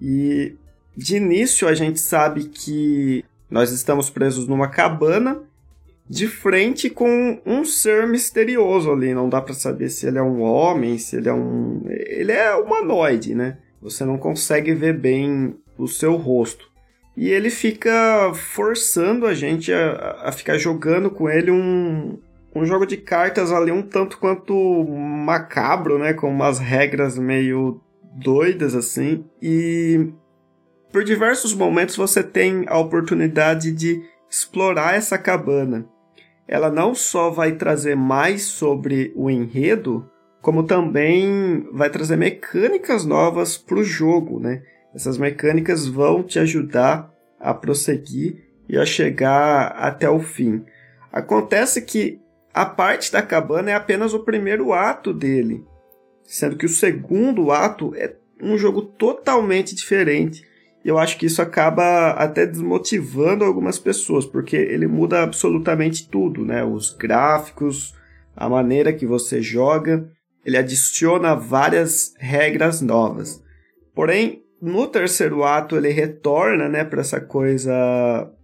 e 0.00 0.56
de 0.96 1.18
início 1.18 1.68
a 1.68 1.74
gente 1.74 2.00
sabe 2.00 2.46
que 2.46 3.24
nós 3.48 3.70
estamos 3.70 4.10
presos 4.10 4.48
numa 4.48 4.66
cabana 4.66 5.40
de 6.08 6.26
frente 6.26 6.90
com 6.90 7.40
um 7.46 7.64
ser 7.64 8.06
misterioso 8.06 8.90
ali. 8.90 9.14
Não 9.14 9.28
dá 9.28 9.40
para 9.40 9.54
saber 9.54 9.88
se 9.88 10.06
ele 10.06 10.18
é 10.18 10.22
um 10.22 10.42
homem, 10.42 10.98
se 10.98 11.16
ele 11.16 11.28
é 11.28 11.32
um. 11.32 11.82
Ele 11.88 12.32
é 12.32 12.54
humanoide, 12.54 13.34
né? 13.34 13.58
Você 13.80 14.04
não 14.04 14.18
consegue 14.18 14.74
ver 14.74 14.96
bem 14.98 15.56
o 15.76 15.88
seu 15.88 16.16
rosto. 16.16 16.70
E 17.16 17.28
ele 17.30 17.50
fica 17.50 18.32
forçando 18.34 19.26
a 19.26 19.34
gente 19.34 19.72
a, 19.72 20.22
a 20.22 20.32
ficar 20.32 20.56
jogando 20.56 21.10
com 21.10 21.28
ele 21.28 21.50
um, 21.50 22.18
um 22.54 22.64
jogo 22.64 22.86
de 22.86 22.96
cartas 22.96 23.52
ali 23.52 23.70
um 23.70 23.82
tanto 23.82 24.18
quanto 24.18 24.54
macabro, 24.84 25.98
né? 25.98 26.12
Com 26.12 26.30
umas 26.30 26.58
regras 26.58 27.18
meio 27.18 27.80
doidas 28.14 28.74
assim. 28.74 29.24
E 29.40 30.12
por 30.90 31.04
diversos 31.04 31.54
momentos 31.54 31.96
você 31.96 32.22
tem 32.22 32.64
a 32.66 32.78
oportunidade 32.78 33.72
de 33.72 34.02
explorar 34.30 34.94
essa 34.94 35.18
cabana. 35.18 35.86
Ela 36.46 36.70
não 36.70 36.94
só 36.94 37.30
vai 37.30 37.52
trazer 37.52 37.96
mais 37.96 38.42
sobre 38.42 39.12
o 39.14 39.30
enredo, 39.30 40.08
como 40.40 40.64
também 40.64 41.68
vai 41.72 41.88
trazer 41.88 42.16
mecânicas 42.16 43.04
novas 43.04 43.56
para 43.56 43.78
o 43.78 43.84
jogo, 43.84 44.40
né? 44.40 44.62
Essas 44.94 45.16
mecânicas 45.16 45.86
vão 45.86 46.22
te 46.22 46.38
ajudar 46.38 47.10
a 47.40 47.54
prosseguir 47.54 48.44
e 48.68 48.76
a 48.76 48.84
chegar 48.84 49.68
até 49.68 50.08
o 50.08 50.18
fim. 50.18 50.64
Acontece 51.12 51.82
que 51.82 52.20
a 52.52 52.66
parte 52.66 53.10
da 53.10 53.22
cabana 53.22 53.70
é 53.70 53.74
apenas 53.74 54.12
o 54.12 54.24
primeiro 54.24 54.72
ato 54.72 55.12
dele, 55.12 55.64
sendo 56.24 56.56
que 56.56 56.66
o 56.66 56.68
segundo 56.68 57.50
ato 57.50 57.94
é 57.94 58.14
um 58.42 58.58
jogo 58.58 58.82
totalmente 58.82 59.74
diferente 59.74 60.44
eu 60.84 60.98
acho 60.98 61.16
que 61.18 61.26
isso 61.26 61.40
acaba 61.40 62.10
até 62.10 62.46
desmotivando 62.46 63.44
algumas 63.44 63.78
pessoas, 63.78 64.26
porque 64.26 64.56
ele 64.56 64.86
muda 64.86 65.22
absolutamente 65.22 66.08
tudo, 66.08 66.44
né? 66.44 66.64
Os 66.64 66.92
gráficos, 66.92 67.94
a 68.36 68.48
maneira 68.48 68.92
que 68.92 69.06
você 69.06 69.40
joga, 69.40 70.08
ele 70.44 70.56
adiciona 70.56 71.34
várias 71.34 72.14
regras 72.18 72.80
novas. 72.80 73.42
Porém, 73.94 74.42
no 74.60 74.86
terceiro 74.86 75.44
ato 75.44 75.76
ele 75.76 75.90
retorna, 75.90 76.68
né, 76.68 76.84
para 76.84 77.00
essa 77.00 77.20
coisa 77.20 77.72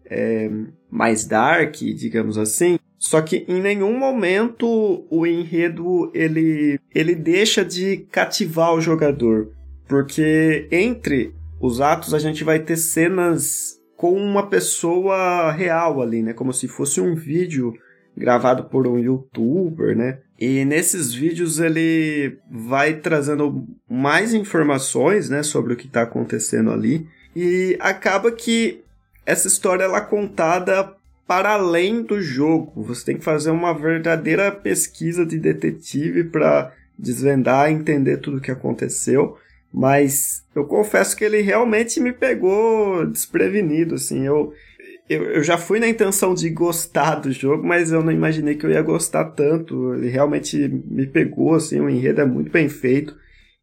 é, 0.04 0.50
mais 0.90 1.24
dark, 1.24 1.74
digamos 1.74 2.36
assim. 2.36 2.78
Só 2.98 3.22
que 3.22 3.44
em 3.48 3.60
nenhum 3.60 3.96
momento 3.96 5.06
o 5.08 5.26
enredo 5.26 6.10
ele, 6.12 6.80
ele 6.92 7.14
deixa 7.14 7.64
de 7.64 7.98
cativar 8.10 8.74
o 8.74 8.80
jogador, 8.80 9.52
porque 9.86 10.66
entre 10.72 11.32
os 11.60 11.80
atos 11.80 12.14
a 12.14 12.18
gente 12.18 12.44
vai 12.44 12.58
ter 12.58 12.76
cenas 12.76 13.78
com 13.96 14.12
uma 14.12 14.46
pessoa 14.46 15.50
real 15.50 16.00
ali, 16.00 16.22
né? 16.22 16.32
Como 16.32 16.52
se 16.52 16.68
fosse 16.68 17.00
um 17.00 17.14
vídeo 17.14 17.74
gravado 18.16 18.64
por 18.64 18.86
um 18.86 18.98
youtuber, 18.98 19.96
né? 19.96 20.18
E 20.38 20.64
nesses 20.64 21.12
vídeos 21.12 21.58
ele 21.58 22.38
vai 22.50 22.94
trazendo 22.94 23.66
mais 23.88 24.34
informações, 24.34 25.28
né, 25.28 25.42
sobre 25.42 25.72
o 25.72 25.76
que 25.76 25.86
está 25.86 26.02
acontecendo 26.02 26.70
ali. 26.70 27.06
E 27.34 27.76
acaba 27.80 28.30
que 28.30 28.82
essa 29.26 29.48
história 29.48 29.84
ela 29.84 29.98
é 29.98 30.02
contada 30.02 30.94
para 31.26 31.50
além 31.50 32.02
do 32.02 32.20
jogo. 32.20 32.82
Você 32.84 33.04
tem 33.04 33.18
que 33.18 33.24
fazer 33.24 33.50
uma 33.50 33.74
verdadeira 33.74 34.50
pesquisa 34.50 35.26
de 35.26 35.38
detetive 35.38 36.24
para 36.24 36.72
desvendar, 36.98 37.70
entender 37.70 38.18
tudo 38.18 38.38
o 38.38 38.40
que 38.40 38.50
aconteceu. 38.50 39.36
Mas 39.72 40.44
eu 40.54 40.64
confesso 40.64 41.16
que 41.16 41.24
ele 41.24 41.40
realmente 41.40 42.00
me 42.00 42.12
pegou 42.12 43.06
desprevenido, 43.06 43.96
assim. 43.96 44.26
Eu, 44.26 44.52
eu, 45.08 45.24
eu 45.24 45.42
já 45.42 45.58
fui 45.58 45.78
na 45.78 45.88
intenção 45.88 46.34
de 46.34 46.48
gostar 46.50 47.16
do 47.16 47.30
jogo, 47.30 47.66
mas 47.66 47.92
eu 47.92 48.02
não 48.02 48.12
imaginei 48.12 48.54
que 48.54 48.64
eu 48.64 48.70
ia 48.70 48.82
gostar 48.82 49.24
tanto. 49.26 49.94
Ele 49.94 50.08
realmente 50.08 50.56
me 50.86 51.06
pegou, 51.06 51.54
assim, 51.54 51.80
o 51.80 51.88
enredo 51.88 52.20
é 52.20 52.24
muito 52.24 52.50
bem 52.50 52.68
feito. 52.68 53.14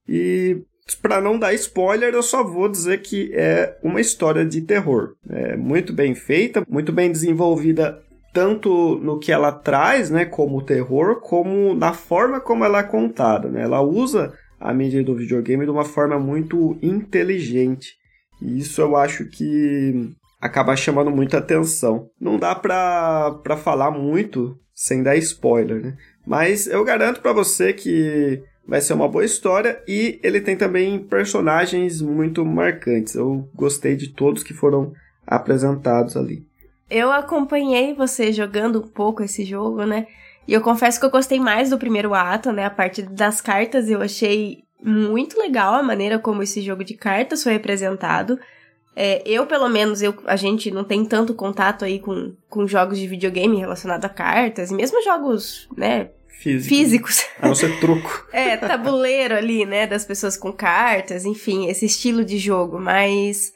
E 0.07 0.61
para 1.01 1.19
não 1.19 1.39
dar 1.39 1.53
spoiler, 1.53 2.13
eu 2.13 2.21
só 2.21 2.43
vou 2.43 2.69
dizer 2.69 3.01
que 3.01 3.31
é 3.33 3.77
uma 3.81 3.99
história 3.99 4.45
de 4.45 4.61
terror. 4.61 5.15
É 5.27 5.57
muito 5.57 5.91
bem 5.91 6.13
feita, 6.13 6.63
muito 6.69 6.91
bem 6.91 7.11
desenvolvida 7.11 7.99
tanto 8.31 8.99
no 9.01 9.17
que 9.17 9.31
ela 9.31 9.49
traz, 9.49 10.09
né, 10.09 10.25
como 10.25 10.61
terror, 10.61 11.21
como 11.21 11.73
na 11.73 11.93
forma 11.93 12.41
como 12.41 12.65
ela 12.65 12.79
é 12.79 12.83
contada, 12.83 13.47
né? 13.47 13.61
Ela 13.61 13.81
usa 13.81 14.33
a 14.65 14.73
mídia 14.73 15.03
do 15.03 15.15
videogame 15.15 15.63
de 15.63 15.71
uma 15.71 15.85
forma 15.85 16.17
muito 16.17 16.77
inteligente. 16.81 17.93
E 18.41 18.57
isso 18.57 18.81
eu 18.81 18.95
acho 18.95 19.25
que 19.25 20.11
acaba 20.41 20.75
chamando 20.75 21.11
muita 21.11 21.37
atenção. 21.37 22.09
Não 22.19 22.37
dá 22.37 22.55
pra, 22.55 23.39
pra 23.43 23.55
falar 23.55 23.91
muito 23.91 24.57
sem 24.73 25.03
dar 25.03 25.15
spoiler, 25.17 25.81
né? 25.81 25.97
Mas 26.25 26.65
eu 26.65 26.83
garanto 26.83 27.21
para 27.21 27.31
você 27.31 27.73
que 27.73 28.41
vai 28.67 28.81
ser 28.81 28.93
uma 28.93 29.07
boa 29.07 29.23
história 29.23 29.81
e 29.87 30.19
ele 30.23 30.41
tem 30.41 30.57
também 30.57 30.97
personagens 30.99 32.01
muito 32.01 32.43
marcantes. 32.43 33.13
Eu 33.13 33.47
gostei 33.53 33.95
de 33.95 34.09
todos 34.09 34.43
que 34.43 34.53
foram 34.53 34.91
apresentados 35.27 36.17
ali. 36.17 36.43
Eu 36.89 37.11
acompanhei 37.11 37.93
você 37.93 38.31
jogando 38.31 38.79
um 38.79 38.87
pouco 38.87 39.23
esse 39.23 39.45
jogo, 39.45 39.85
né? 39.85 40.07
E 40.47 40.53
eu 40.53 40.61
confesso 40.61 40.99
que 40.99 41.05
eu 41.05 41.11
gostei 41.11 41.39
mais 41.39 41.69
do 41.69 41.77
primeiro 41.77 42.13
ato, 42.13 42.51
né? 42.51 42.65
A 42.65 42.69
parte 42.69 43.01
das 43.01 43.41
cartas 43.41 43.89
eu 43.89 44.01
achei 44.01 44.63
muito 44.81 45.39
legal 45.39 45.73
a 45.73 45.83
maneira 45.83 46.19
como 46.19 46.43
esse 46.43 46.61
jogo 46.61 46.83
de 46.83 46.93
cartas 46.93 47.43
foi 47.43 47.55
apresentado. 47.55 48.39
É, 48.95 49.21
eu, 49.25 49.45
pelo 49.45 49.67
menos, 49.67 50.01
eu, 50.01 50.15
a 50.25 50.35
gente 50.35 50.71
não 50.71 50.83
tem 50.83 51.03
tanto 51.03 51.33
contato 51.33 51.83
aí 51.83 51.99
com, 51.99 52.33
com 52.47 52.65
jogos 52.65 52.97
de 52.97 53.07
videogame 53.07 53.57
relacionados 53.57 54.05
a 54.05 54.09
cartas, 54.09 54.71
e 54.71 54.73
mesmo 54.73 55.03
jogos, 55.03 55.67
né, 55.75 56.11
Físico. 56.29 56.75
físicos. 56.75 57.25
A 57.41 57.47
não 57.47 57.55
ser 57.55 57.77
truco. 57.79 58.27
é, 58.31 58.55
tabuleiro 58.55 59.35
ali, 59.35 59.65
né, 59.65 59.85
das 59.85 60.05
pessoas 60.05 60.37
com 60.37 60.53
cartas, 60.53 61.25
enfim, 61.25 61.67
esse 61.67 61.85
estilo 61.85 62.23
de 62.23 62.37
jogo, 62.37 62.79
mas 62.79 63.51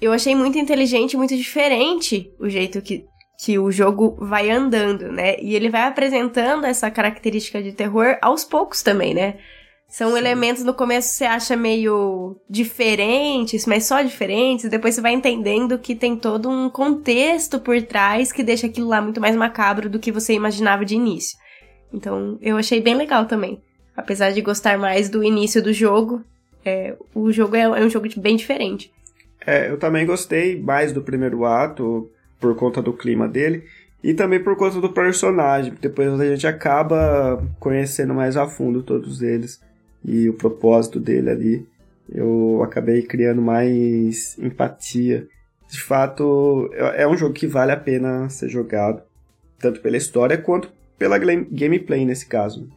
eu 0.00 0.12
achei 0.12 0.34
muito 0.34 0.58
inteligente, 0.58 1.16
muito 1.16 1.36
diferente 1.36 2.30
o 2.38 2.48
jeito 2.48 2.82
que, 2.82 3.06
que 3.42 3.58
o 3.58 3.70
jogo 3.70 4.18
vai 4.20 4.50
andando, 4.50 5.10
né? 5.10 5.36
E 5.40 5.56
ele 5.56 5.70
vai 5.70 5.82
apresentando 5.82 6.66
essa 6.66 6.90
característica 6.90 7.62
de 7.62 7.72
terror 7.72 8.18
aos 8.20 8.44
poucos 8.44 8.82
também, 8.82 9.14
né? 9.14 9.38
São 9.88 10.10
Sim. 10.10 10.18
elementos 10.18 10.62
no 10.62 10.74
começo 10.74 11.08
você 11.08 11.24
acha 11.24 11.56
meio 11.56 12.36
diferentes, 12.48 13.64
mas 13.64 13.86
só 13.86 14.02
diferentes, 14.02 14.66
e 14.66 14.68
depois 14.68 14.94
você 14.94 15.00
vai 15.00 15.12
entendendo 15.12 15.78
que 15.78 15.94
tem 15.94 16.16
todo 16.16 16.50
um 16.50 16.68
contexto 16.68 17.58
por 17.58 17.80
trás 17.82 18.30
que 18.30 18.42
deixa 18.42 18.66
aquilo 18.66 18.88
lá 18.88 19.00
muito 19.00 19.20
mais 19.20 19.34
macabro 19.34 19.88
do 19.88 19.98
que 19.98 20.12
você 20.12 20.34
imaginava 20.34 20.84
de 20.84 20.94
início. 20.94 21.38
Então 21.92 22.38
eu 22.42 22.58
achei 22.58 22.80
bem 22.80 22.94
legal 22.94 23.24
também. 23.24 23.60
Apesar 23.96 24.32
de 24.32 24.42
gostar 24.42 24.78
mais 24.78 25.08
do 25.08 25.24
início 25.24 25.62
do 25.62 25.72
jogo, 25.72 26.22
é, 26.62 26.94
o 27.14 27.32
jogo 27.32 27.56
é, 27.56 27.62
é 27.62 27.84
um 27.84 27.88
jogo 27.88 28.06
bem 28.18 28.36
diferente. 28.36 28.92
É, 29.46 29.70
eu 29.70 29.78
também 29.78 30.04
gostei 30.04 30.60
mais 30.60 30.92
do 30.92 31.02
primeiro 31.02 31.46
ato, 31.46 32.10
por 32.40 32.56
conta 32.56 32.80
do 32.80 32.92
clima 32.92 33.28
dele, 33.28 33.64
e 34.02 34.14
também 34.14 34.42
por 34.42 34.56
conta 34.56 34.80
do 34.80 34.88
personagem, 34.88 35.74
depois 35.80 36.18
a 36.18 36.24
gente 36.24 36.46
acaba 36.46 37.46
conhecendo 37.58 38.14
mais 38.14 38.36
a 38.36 38.46
fundo 38.46 38.82
todos 38.82 39.20
eles 39.20 39.60
e 40.02 40.28
o 40.28 40.32
propósito 40.32 40.98
dele 40.98 41.30
ali. 41.30 41.66
Eu 42.12 42.62
acabei 42.64 43.02
criando 43.02 43.42
mais 43.42 44.38
empatia. 44.38 45.28
De 45.68 45.80
fato, 45.80 46.68
é, 46.72 47.02
é 47.02 47.08
um 47.08 47.16
jogo 47.16 47.34
que 47.34 47.46
vale 47.46 47.72
a 47.72 47.76
pena 47.76 48.28
ser 48.30 48.48
jogado, 48.48 49.02
tanto 49.58 49.80
pela 49.80 49.96
história 49.96 50.38
quanto 50.38 50.72
pela 50.98 51.18
gameplay 51.18 52.04
nesse 52.04 52.26
caso. 52.26 52.68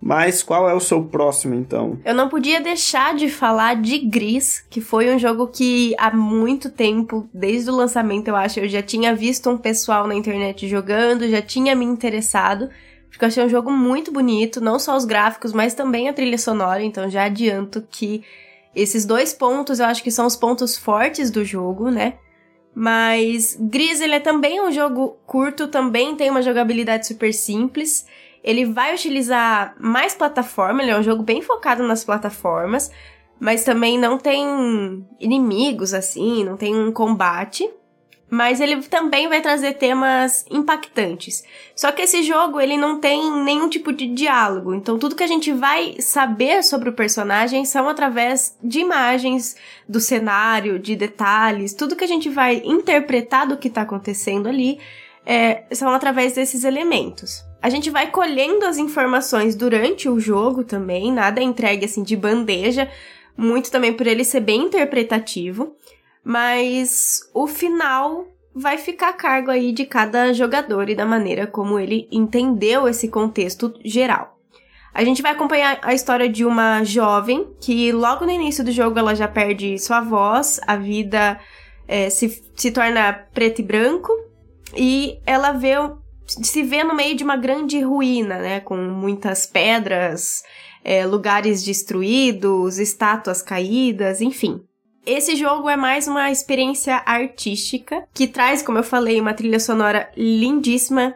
Mas 0.00 0.42
qual 0.42 0.68
é 0.68 0.74
o 0.74 0.80
seu 0.80 1.02
próximo, 1.04 1.54
então? 1.54 1.98
Eu 2.04 2.14
não 2.14 2.28
podia 2.28 2.60
deixar 2.60 3.14
de 3.14 3.28
falar 3.28 3.76
de 3.76 3.98
Gris, 3.98 4.64
que 4.68 4.80
foi 4.80 5.12
um 5.12 5.18
jogo 5.18 5.48
que 5.48 5.94
há 5.98 6.14
muito 6.14 6.70
tempo, 6.70 7.28
desde 7.32 7.70
o 7.70 7.74
lançamento, 7.74 8.28
eu 8.28 8.36
acho, 8.36 8.60
eu 8.60 8.68
já 8.68 8.82
tinha 8.82 9.14
visto 9.14 9.48
um 9.48 9.56
pessoal 9.56 10.06
na 10.06 10.14
internet 10.14 10.68
jogando, 10.68 11.28
já 11.28 11.40
tinha 11.40 11.74
me 11.74 11.84
interessado, 11.84 12.68
porque 13.08 13.24
eu 13.24 13.28
achei 13.28 13.44
um 13.44 13.48
jogo 13.48 13.72
muito 13.72 14.12
bonito, 14.12 14.60
não 14.60 14.78
só 14.78 14.94
os 14.96 15.06
gráficos, 15.06 15.52
mas 15.52 15.74
também 15.74 16.08
a 16.08 16.12
trilha 16.12 16.38
sonora, 16.38 16.82
então 16.82 17.08
já 17.08 17.24
adianto 17.24 17.82
que 17.90 18.22
esses 18.74 19.06
dois 19.06 19.32
pontos 19.32 19.80
eu 19.80 19.86
acho 19.86 20.02
que 20.02 20.10
são 20.10 20.26
os 20.26 20.36
pontos 20.36 20.76
fortes 20.76 21.30
do 21.30 21.42
jogo, 21.42 21.90
né? 21.90 22.14
Mas 22.74 23.56
Gris, 23.58 24.02
ele 24.02 24.16
é 24.16 24.20
também 24.20 24.60
um 24.60 24.70
jogo 24.70 25.16
curto, 25.26 25.66
também 25.66 26.14
tem 26.14 26.28
uma 26.30 26.42
jogabilidade 26.42 27.06
super 27.06 27.32
simples. 27.32 28.06
Ele 28.46 28.64
vai 28.64 28.94
utilizar 28.94 29.74
mais 29.80 30.14
plataforma, 30.14 30.80
ele 30.80 30.92
é 30.92 30.96
um 30.96 31.02
jogo 31.02 31.24
bem 31.24 31.42
focado 31.42 31.82
nas 31.82 32.04
plataformas, 32.04 32.92
mas 33.40 33.64
também 33.64 33.98
não 33.98 34.16
tem 34.16 35.04
inimigos 35.18 35.92
assim, 35.92 36.44
não 36.44 36.56
tem 36.56 36.72
um 36.74 36.92
combate. 36.92 37.68
Mas 38.28 38.60
ele 38.60 38.82
também 38.82 39.28
vai 39.28 39.40
trazer 39.40 39.74
temas 39.74 40.44
impactantes. 40.50 41.44
Só 41.76 41.92
que 41.92 42.02
esse 42.02 42.24
jogo, 42.24 42.60
ele 42.60 42.76
não 42.76 42.98
tem 42.98 43.32
nenhum 43.44 43.68
tipo 43.68 43.92
de 43.92 44.08
diálogo. 44.08 44.74
Então, 44.74 44.98
tudo 44.98 45.14
que 45.14 45.22
a 45.22 45.28
gente 45.28 45.52
vai 45.52 46.00
saber 46.00 46.64
sobre 46.64 46.88
o 46.88 46.92
personagem 46.92 47.64
são 47.64 47.88
através 47.88 48.56
de 48.60 48.80
imagens, 48.80 49.56
do 49.88 50.00
cenário, 50.00 50.76
de 50.76 50.96
detalhes. 50.96 51.72
Tudo 51.72 51.94
que 51.94 52.02
a 52.02 52.08
gente 52.08 52.28
vai 52.28 52.62
interpretar 52.64 53.46
do 53.46 53.56
que 53.56 53.68
está 53.68 53.82
acontecendo 53.82 54.48
ali 54.48 54.80
é, 55.24 55.62
são 55.72 55.90
através 55.90 56.32
desses 56.32 56.64
elementos. 56.64 57.44
A 57.66 57.68
gente 57.68 57.90
vai 57.90 58.12
colhendo 58.12 58.64
as 58.64 58.78
informações 58.78 59.56
durante 59.56 60.08
o 60.08 60.20
jogo 60.20 60.62
também, 60.62 61.10
nada 61.10 61.40
é 61.40 61.42
entregue 61.42 61.84
assim 61.84 62.04
de 62.04 62.16
bandeja, 62.16 62.88
muito 63.36 63.72
também 63.72 63.92
por 63.92 64.06
ele 64.06 64.22
ser 64.22 64.38
bem 64.38 64.66
interpretativo, 64.66 65.74
mas 66.22 67.28
o 67.34 67.48
final 67.48 68.24
vai 68.54 68.78
ficar 68.78 69.08
a 69.08 69.12
cargo 69.12 69.50
aí 69.50 69.72
de 69.72 69.84
cada 69.84 70.32
jogador 70.32 70.88
e 70.88 70.94
da 70.94 71.04
maneira 71.04 71.44
como 71.44 71.76
ele 71.76 72.06
entendeu 72.12 72.86
esse 72.86 73.08
contexto 73.08 73.74
geral. 73.84 74.38
A 74.94 75.02
gente 75.02 75.20
vai 75.20 75.32
acompanhar 75.32 75.80
a 75.82 75.92
história 75.92 76.28
de 76.28 76.44
uma 76.44 76.84
jovem 76.84 77.48
que 77.60 77.90
logo 77.90 78.24
no 78.24 78.30
início 78.30 78.62
do 78.62 78.70
jogo 78.70 78.96
ela 78.96 79.12
já 79.16 79.26
perde 79.26 79.76
sua 79.80 80.00
voz, 80.00 80.60
a 80.68 80.76
vida 80.76 81.40
é, 81.88 82.10
se, 82.10 82.44
se 82.54 82.70
torna 82.70 83.12
preto 83.34 83.60
e 83.60 83.64
branco 83.64 84.12
e 84.76 85.18
ela 85.26 85.50
vê 85.50 85.74
se 86.26 86.62
vê 86.62 86.84
no 86.84 86.94
meio 86.94 87.16
de 87.16 87.24
uma 87.24 87.36
grande 87.36 87.80
ruína, 87.80 88.38
né? 88.38 88.60
Com 88.60 88.76
muitas 88.76 89.46
pedras, 89.46 90.42
é, 90.84 91.06
lugares 91.06 91.62
destruídos, 91.62 92.78
estátuas 92.78 93.42
caídas, 93.42 94.20
enfim. 94.20 94.60
Esse 95.04 95.36
jogo 95.36 95.68
é 95.68 95.76
mais 95.76 96.08
uma 96.08 96.30
experiência 96.32 97.00
artística 97.06 98.04
que 98.12 98.26
traz, 98.26 98.60
como 98.60 98.78
eu 98.78 98.82
falei, 98.82 99.20
uma 99.20 99.34
trilha 99.34 99.60
sonora 99.60 100.10
lindíssima 100.16 101.14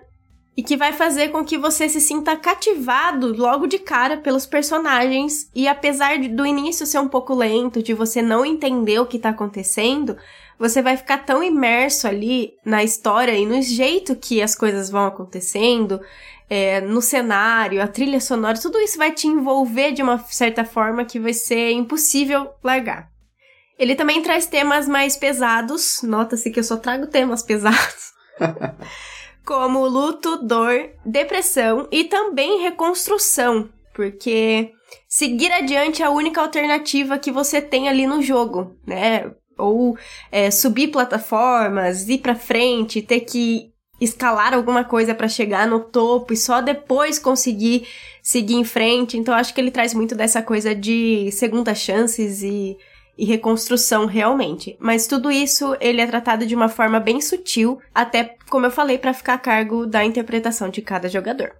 e 0.57 0.63
que 0.63 0.77
vai 0.77 0.93
fazer 0.93 1.29
com 1.31 1.45
que 1.45 1.59
você 1.59 1.89
se 1.89 2.01
sinta 2.01 2.37
cativado 2.37 3.35
logo 3.37 3.67
de 3.67 3.79
cara 3.79 4.17
pelos 4.19 4.47
personagens. 4.47 5.51
E 5.55 5.67
apesar 5.67 6.19
do 6.19 6.45
início 6.45 6.87
ser 6.87 6.99
um 6.99 7.09
pouco 7.09 7.35
lento, 7.35 7.83
de 7.83 7.95
você 7.95 8.21
não 8.21 8.45
entender 8.45 9.01
o 9.01 9.07
que 9.07 9.19
tá 9.19 9.31
acontecendo, 9.31 10.17
você 10.61 10.83
vai 10.83 10.95
ficar 10.95 11.25
tão 11.25 11.43
imerso 11.43 12.07
ali 12.07 12.53
na 12.65 12.85
história 12.85 13.33
e 13.33 13.47
no 13.47 13.63
jeito 13.63 14.15
que 14.15 14.43
as 14.43 14.55
coisas 14.55 14.91
vão 14.91 15.07
acontecendo, 15.07 15.99
é, 16.51 16.83
no 16.83 17.01
cenário, 17.01 17.83
a 17.83 17.89
trilha 17.89 18.21
sonora, 18.21 18.61
tudo 18.61 18.79
isso 18.79 18.99
vai 18.99 19.11
te 19.11 19.27
envolver 19.27 19.93
de 19.93 20.03
uma 20.03 20.19
certa 20.19 20.63
forma 20.63 21.05
que 21.07 21.19
vai 21.19 21.33
ser 21.33 21.71
impossível 21.71 22.51
largar. 22.63 23.09
Ele 23.79 23.95
também 23.95 24.21
traz 24.21 24.45
temas 24.45 24.87
mais 24.87 25.17
pesados, 25.17 26.03
nota-se 26.03 26.51
que 26.51 26.61
eu 26.61 26.65
só 26.65 26.77
trago 26.77 27.07
temas 27.07 27.43
pesados. 27.43 28.13
como 29.47 29.87
luto, 29.87 30.37
dor, 30.47 30.91
depressão 31.07 31.89
e 31.91 32.05
também 32.05 32.61
reconstrução, 32.61 33.71
porque 33.95 34.73
seguir 35.09 35.51
adiante 35.51 36.03
é 36.03 36.07
a 36.07 36.11
única 36.11 36.43
alternativa 36.43 37.19
que 37.19 37.33
você 37.33 37.63
tem 37.63 37.89
ali 37.89 38.07
no 38.07 38.21
jogo, 38.21 38.77
né? 38.87 39.33
Ou 39.61 39.97
é, 40.33 40.51
subir 40.51 40.89
plataformas, 40.89 42.09
ir 42.09 42.19
para 42.19 42.35
frente, 42.35 43.03
ter 43.03 43.21
que 43.21 43.71
escalar 44.01 44.55
alguma 44.55 44.83
coisa 44.83 45.15
para 45.15 45.29
chegar 45.29 45.69
no 45.69 45.81
topo 45.81 46.33
e 46.33 46.37
só 46.37 46.61
depois 46.61 47.19
conseguir 47.19 47.87
seguir 48.23 48.55
em 48.55 48.65
frente. 48.65 49.19
Então 49.19 49.35
acho 49.35 49.53
que 49.53 49.61
ele 49.61 49.71
traz 49.71 49.93
muito 49.93 50.15
dessa 50.15 50.43
coisa 50.43 50.75
de 50.75 51.31
segunda 51.33 51.75
chances 51.75 52.43
e, 52.43 52.77
e 53.19 53.25
reconstrução 53.25 54.07
realmente. 54.07 54.77
Mas 54.81 55.07
tudo 55.07 55.31
isso 55.31 55.77
ele 55.81 56.01
é 56.01 56.07
tratado 56.07 56.47
de 56.47 56.55
uma 56.55 56.69
forma 56.69 56.99
bem 56.99 57.21
sutil, 57.21 57.79
até 57.95 58.37
como 58.49 58.67
eu 58.67 58.71
falei 58.71 58.97
para 58.97 59.13
ficar 59.13 59.35
a 59.35 59.39
cargo 59.39 59.87
da 59.87 60.05
interpretação 60.05 60.71
de 60.71 60.81
cada 60.81 61.09
jogador. 61.09 61.53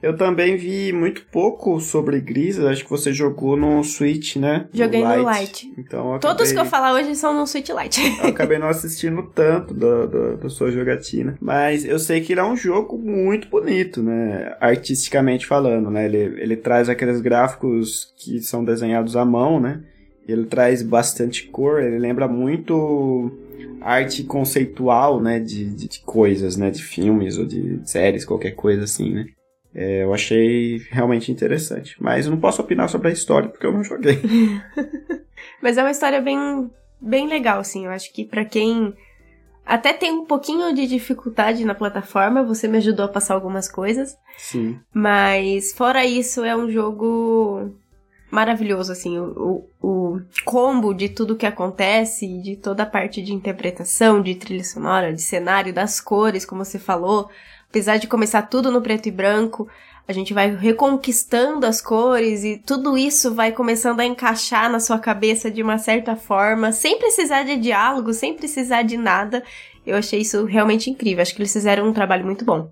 Eu 0.00 0.16
também 0.16 0.56
vi 0.56 0.92
muito 0.92 1.26
pouco 1.26 1.80
sobre 1.80 2.20
Gris, 2.20 2.58
acho 2.58 2.84
que 2.84 2.90
você 2.90 3.12
jogou 3.12 3.56
no 3.56 3.82
Switch, 3.82 4.36
né? 4.36 4.68
Joguei 4.72 5.02
no 5.02 5.22
Light. 5.22 5.66
No 5.66 5.74
Então, 5.78 6.14
acabei... 6.14 6.36
Todos 6.36 6.52
que 6.52 6.58
eu 6.58 6.64
falar 6.64 6.94
hoje 6.94 7.16
são 7.16 7.34
no 7.34 7.46
Switch 7.46 7.70
Lite. 7.70 8.00
eu 8.22 8.28
acabei 8.28 8.58
não 8.58 8.68
assistindo 8.68 9.22
tanto 9.34 9.74
da, 9.74 10.06
da, 10.06 10.34
da, 10.36 10.48
sua 10.48 10.70
jogatina. 10.70 11.36
Mas 11.40 11.84
eu 11.84 11.98
sei 11.98 12.20
que 12.20 12.32
ele 12.32 12.40
é 12.40 12.44
um 12.44 12.56
jogo 12.56 12.96
muito 12.96 13.48
bonito, 13.48 14.00
né? 14.00 14.56
Artisticamente 14.60 15.46
falando, 15.46 15.90
né? 15.90 16.04
Ele, 16.04 16.40
ele 16.40 16.56
traz 16.56 16.88
aqueles 16.88 17.20
gráficos 17.20 18.14
que 18.16 18.40
são 18.40 18.64
desenhados 18.64 19.16
à 19.16 19.24
mão, 19.24 19.58
né? 19.58 19.82
Ele 20.28 20.44
traz 20.44 20.82
bastante 20.82 21.46
cor, 21.46 21.82
ele 21.82 21.98
lembra 21.98 22.28
muito 22.28 23.32
arte 23.80 24.24
conceitual, 24.24 25.20
né, 25.20 25.38
de, 25.38 25.64
de, 25.64 25.88
de, 25.88 26.00
coisas, 26.00 26.56
né, 26.56 26.70
de 26.70 26.82
filmes 26.82 27.38
ou 27.38 27.46
de 27.46 27.80
séries, 27.84 28.24
qualquer 28.24 28.50
coisa 28.50 28.84
assim, 28.84 29.14
né. 29.14 29.26
É, 29.80 30.02
eu 30.02 30.12
achei 30.12 30.78
realmente 30.90 31.30
interessante. 31.30 31.94
Mas 32.00 32.26
eu 32.26 32.32
não 32.32 32.40
posso 32.40 32.60
opinar 32.60 32.88
sobre 32.88 33.08
a 33.08 33.12
história 33.12 33.48
porque 33.48 33.64
eu 33.64 33.72
não 33.72 33.84
joguei. 33.84 34.20
Mas 35.62 35.78
é 35.78 35.82
uma 35.82 35.92
história 35.92 36.20
bem, 36.20 36.68
bem 37.00 37.28
legal, 37.28 37.60
assim. 37.60 37.84
Eu 37.84 37.92
acho 37.92 38.12
que 38.12 38.24
para 38.24 38.44
quem 38.44 38.92
até 39.64 39.92
tem 39.92 40.10
um 40.10 40.24
pouquinho 40.24 40.74
de 40.74 40.84
dificuldade 40.84 41.64
na 41.64 41.76
plataforma, 41.76 42.42
você 42.42 42.66
me 42.66 42.78
ajudou 42.78 43.04
a 43.04 43.08
passar 43.08 43.34
algumas 43.34 43.70
coisas. 43.70 44.18
Sim. 44.36 44.80
Mas 44.92 45.72
fora 45.72 46.04
isso, 46.04 46.42
é 46.42 46.56
um 46.56 46.68
jogo 46.68 47.70
maravilhoso, 48.32 48.90
assim, 48.90 49.16
o, 49.16 49.64
o, 49.80 49.88
o, 49.88 50.20
combo 50.44 50.92
de 50.92 51.08
tudo 51.08 51.36
que 51.36 51.46
acontece, 51.46 52.26
de 52.42 52.56
toda 52.56 52.82
a 52.82 52.86
parte 52.86 53.22
de 53.22 53.32
interpretação, 53.32 54.20
de 54.20 54.34
trilha 54.34 54.64
sonora, 54.64 55.14
de 55.14 55.22
cenário, 55.22 55.72
das 55.72 56.00
cores, 56.00 56.44
como 56.44 56.64
você 56.64 56.80
falou. 56.80 57.30
Apesar 57.70 57.98
de 57.98 58.06
começar 58.06 58.42
tudo 58.42 58.70
no 58.70 58.80
preto 58.80 59.08
e 59.08 59.12
branco, 59.12 59.68
a 60.06 60.12
gente 60.12 60.32
vai 60.32 60.56
reconquistando 60.56 61.66
as 61.66 61.82
cores 61.82 62.42
e 62.42 62.56
tudo 62.56 62.96
isso 62.96 63.34
vai 63.34 63.52
começando 63.52 64.00
a 64.00 64.06
encaixar 64.06 64.70
na 64.72 64.80
sua 64.80 64.98
cabeça 64.98 65.50
de 65.50 65.62
uma 65.62 65.76
certa 65.76 66.16
forma, 66.16 66.72
sem 66.72 66.98
precisar 66.98 67.42
de 67.42 67.56
diálogo, 67.56 68.14
sem 68.14 68.34
precisar 68.34 68.82
de 68.82 68.96
nada. 68.96 69.42
Eu 69.86 69.96
achei 69.96 70.20
isso 70.20 70.46
realmente 70.46 70.88
incrível. 70.88 71.20
Acho 71.20 71.34
que 71.34 71.42
eles 71.42 71.52
fizeram 71.52 71.86
um 71.86 71.92
trabalho 71.92 72.24
muito 72.24 72.42
bom. 72.42 72.70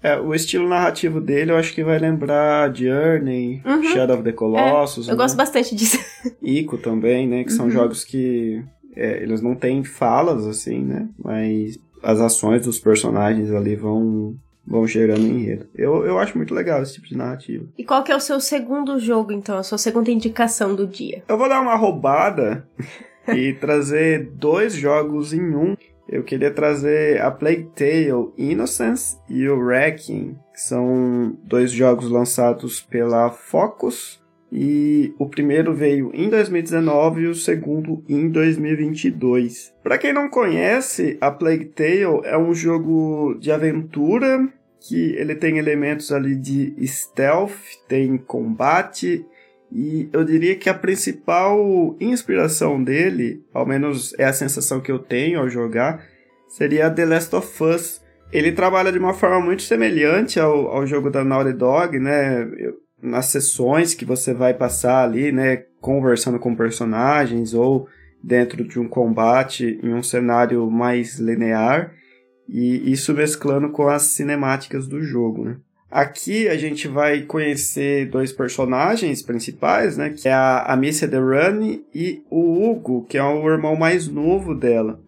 É, 0.00 0.16
o 0.20 0.32
estilo 0.32 0.68
narrativo 0.68 1.20
dele 1.20 1.50
eu 1.50 1.56
acho 1.56 1.74
que 1.74 1.82
vai 1.82 1.98
lembrar 1.98 2.72
Journey, 2.72 3.60
uhum. 3.64 3.82
Shadow 3.82 4.14
of 4.14 4.22
the 4.22 4.30
Colossus. 4.30 5.08
É, 5.08 5.10
eu 5.10 5.16
né? 5.16 5.22
gosto 5.22 5.36
bastante 5.36 5.74
disso. 5.74 5.98
Ico 6.40 6.78
também, 6.78 7.26
né? 7.26 7.42
Que 7.42 7.52
são 7.52 7.64
uhum. 7.64 7.72
jogos 7.72 8.04
que 8.04 8.62
é, 8.94 9.20
eles 9.20 9.42
não 9.42 9.56
têm 9.56 9.82
falas, 9.82 10.46
assim, 10.46 10.80
né? 10.80 11.08
Mas 11.18 11.76
as 12.06 12.20
ações 12.20 12.64
dos 12.64 12.78
personagens 12.78 13.50
ali 13.50 13.74
vão 13.74 14.36
vão 14.64 14.86
gerando 14.86 15.24
enredo. 15.24 15.68
Eu, 15.74 16.04
eu 16.04 16.18
acho 16.18 16.36
muito 16.36 16.52
legal 16.52 16.82
esse 16.82 16.94
tipo 16.94 17.06
de 17.06 17.16
narrativa. 17.16 17.64
E 17.78 17.84
qual 17.84 18.02
que 18.02 18.10
é 18.10 18.16
o 18.16 18.20
seu 18.20 18.40
segundo 18.40 18.98
jogo, 18.98 19.30
então? 19.30 19.56
A 19.56 19.62
sua 19.62 19.78
segunda 19.78 20.10
indicação 20.10 20.74
do 20.74 20.88
dia? 20.88 21.22
Eu 21.28 21.38
vou 21.38 21.48
dar 21.48 21.60
uma 21.60 21.76
roubada 21.76 22.66
e 23.28 23.52
trazer 23.60 24.28
dois 24.34 24.74
jogos 24.74 25.32
em 25.32 25.54
um 25.54 25.76
eu 26.08 26.22
queria 26.22 26.52
trazer 26.52 27.20
a 27.20 27.32
Plague 27.32 27.68
Tale 27.74 28.30
Innocence 28.38 29.18
e 29.28 29.48
o 29.48 29.58
Wrecking, 29.58 30.38
que 30.54 30.60
são 30.60 31.36
dois 31.42 31.72
jogos 31.72 32.08
lançados 32.08 32.80
pela 32.80 33.30
Focus. 33.30 34.20
E 34.58 35.12
o 35.18 35.28
primeiro 35.28 35.74
veio 35.74 36.10
em 36.14 36.30
2019 36.30 37.20
e 37.20 37.26
o 37.26 37.34
segundo 37.34 38.02
em 38.08 38.26
2022. 38.30 39.74
Para 39.82 39.98
quem 39.98 40.14
não 40.14 40.30
conhece, 40.30 41.18
a 41.20 41.30
Plague 41.30 41.66
Tale 41.66 42.22
é 42.24 42.38
um 42.38 42.54
jogo 42.54 43.36
de 43.38 43.52
aventura 43.52 44.48
que 44.80 45.14
ele 45.16 45.34
tem 45.34 45.58
elementos 45.58 46.10
ali 46.10 46.34
de 46.34 46.74
stealth, 46.86 47.52
tem 47.86 48.16
combate 48.16 49.26
e 49.70 50.08
eu 50.10 50.24
diria 50.24 50.56
que 50.56 50.70
a 50.70 50.74
principal 50.74 51.94
inspiração 52.00 52.82
dele, 52.82 53.44
ao 53.52 53.66
menos 53.66 54.18
é 54.18 54.24
a 54.24 54.32
sensação 54.32 54.80
que 54.80 54.90
eu 54.90 54.98
tenho 54.98 55.38
ao 55.38 55.50
jogar, 55.50 56.02
seria 56.48 56.88
The 56.88 57.04
Last 57.04 57.36
of 57.36 57.62
Us. 57.62 58.00
Ele 58.32 58.52
trabalha 58.52 58.90
de 58.90 58.98
uma 58.98 59.12
forma 59.12 59.38
muito 59.38 59.60
semelhante 59.64 60.40
ao, 60.40 60.68
ao 60.68 60.86
jogo 60.86 61.10
da 61.10 61.22
Naughty 61.22 61.52
Dog, 61.52 61.98
né? 61.98 62.48
Nas 63.02 63.26
sessões 63.26 63.94
que 63.94 64.04
você 64.04 64.32
vai 64.32 64.54
passar 64.54 65.04
ali, 65.04 65.30
né? 65.30 65.64
Conversando 65.80 66.38
com 66.38 66.56
personagens 66.56 67.54
ou 67.54 67.88
dentro 68.22 68.66
de 68.66 68.80
um 68.80 68.88
combate 68.88 69.78
em 69.82 69.92
um 69.94 70.02
cenário 70.02 70.68
mais 70.70 71.18
linear. 71.18 71.92
E 72.48 72.90
isso 72.90 73.12
mesclando 73.12 73.70
com 73.70 73.88
as 73.88 74.02
cinemáticas 74.02 74.86
do 74.86 75.02
jogo, 75.02 75.44
né? 75.44 75.56
Aqui 75.90 76.48
a 76.48 76.56
gente 76.56 76.88
vai 76.88 77.22
conhecer 77.22 78.10
dois 78.10 78.32
personagens 78.32 79.22
principais, 79.22 79.96
né? 79.96 80.10
Que 80.10 80.28
é 80.28 80.32
a 80.32 80.72
Amicia 80.72 81.08
The 81.08 81.18
Run 81.18 81.80
e 81.94 82.22
o 82.28 82.64
Hugo, 82.64 83.04
que 83.06 83.16
é 83.16 83.22
o 83.22 83.48
irmão 83.48 83.76
mais 83.76 84.08
novo 84.08 84.54
dela. 84.54 85.00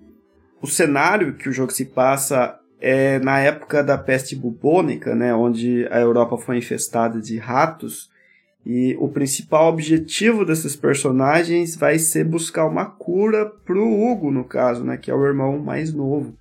O 0.62 0.66
cenário 0.66 1.34
que 1.34 1.48
o 1.48 1.52
jogo 1.52 1.72
se 1.72 1.84
passa 1.84 2.58
é 2.80 3.18
na 3.18 3.38
época 3.40 3.82
da 3.82 3.98
peste 3.98 4.36
bubônica, 4.36 5.14
né? 5.14 5.34
Onde 5.34 5.86
a 5.90 5.98
Europa 5.98 6.36
foi 6.38 6.58
infestada 6.58 7.20
de 7.20 7.36
ratos. 7.36 8.10
E 8.64 8.96
o 8.98 9.08
principal 9.08 9.68
objetivo 9.68 10.44
desses 10.44 10.76
personagens 10.76 11.74
vai 11.74 11.98
ser 11.98 12.24
buscar 12.24 12.66
uma 12.66 12.84
cura 12.84 13.46
pro 13.46 13.88
Hugo, 13.88 14.30
no 14.30 14.44
caso, 14.44 14.84
né? 14.84 14.96
Que 14.96 15.10
é 15.10 15.14
o 15.14 15.24
irmão 15.24 15.58
mais 15.58 15.92
novo. 15.92 16.34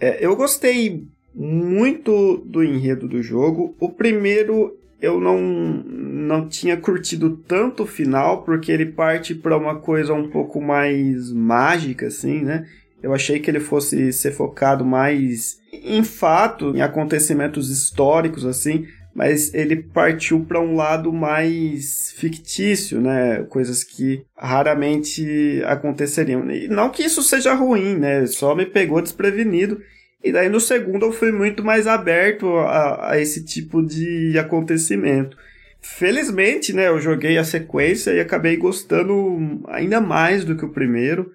É, 0.00 0.24
eu 0.24 0.36
gostei 0.36 1.06
muito 1.34 2.38
do 2.46 2.62
enredo 2.62 3.08
do 3.08 3.22
jogo. 3.22 3.74
O 3.80 3.88
primeiro 3.88 4.78
eu 5.04 5.20
não, 5.20 5.38
não 5.38 6.48
tinha 6.48 6.78
curtido 6.78 7.36
tanto 7.46 7.82
o 7.82 7.86
final, 7.86 8.42
porque 8.42 8.72
ele 8.72 8.86
parte 8.86 9.34
para 9.34 9.56
uma 9.56 9.76
coisa 9.76 10.14
um 10.14 10.30
pouco 10.30 10.62
mais 10.62 11.30
mágica, 11.30 12.06
assim, 12.06 12.42
né? 12.42 12.66
Eu 13.02 13.12
achei 13.12 13.38
que 13.38 13.50
ele 13.50 13.60
fosse 13.60 14.12
ser 14.14 14.32
focado 14.32 14.82
mais 14.82 15.60
em 15.82 16.04
fato, 16.04 16.76
em 16.76 16.80
acontecimentos 16.80 17.70
históricos, 17.70 18.44
assim, 18.44 18.86
mas 19.14 19.54
ele 19.54 19.76
partiu 19.76 20.44
para 20.44 20.60
um 20.60 20.74
lado 20.74 21.12
mais 21.12 22.12
fictício, 22.16 23.00
né? 23.00 23.44
Coisas 23.48 23.84
que 23.84 24.24
raramente 24.36 25.62
aconteceriam. 25.66 26.50
E 26.50 26.66
não 26.66 26.90
que 26.90 27.04
isso 27.04 27.22
seja 27.22 27.54
ruim, 27.54 27.96
né? 27.96 28.26
Só 28.26 28.54
me 28.54 28.66
pegou 28.66 29.00
desprevenido. 29.00 29.80
E 30.22 30.32
daí 30.32 30.48
no 30.48 30.60
segundo 30.60 31.06
eu 31.06 31.12
fui 31.12 31.30
muito 31.30 31.62
mais 31.62 31.86
aberto 31.86 32.48
a, 32.56 33.12
a 33.12 33.20
esse 33.20 33.44
tipo 33.44 33.84
de 33.84 34.36
acontecimento. 34.38 35.36
Felizmente, 35.80 36.72
né, 36.72 36.88
eu 36.88 36.98
joguei 36.98 37.36
a 37.36 37.44
sequência 37.44 38.10
e 38.10 38.18
acabei 38.18 38.56
gostando 38.56 39.62
ainda 39.68 40.00
mais 40.00 40.42
do 40.42 40.56
que 40.56 40.64
o 40.64 40.72
primeiro. 40.72 41.30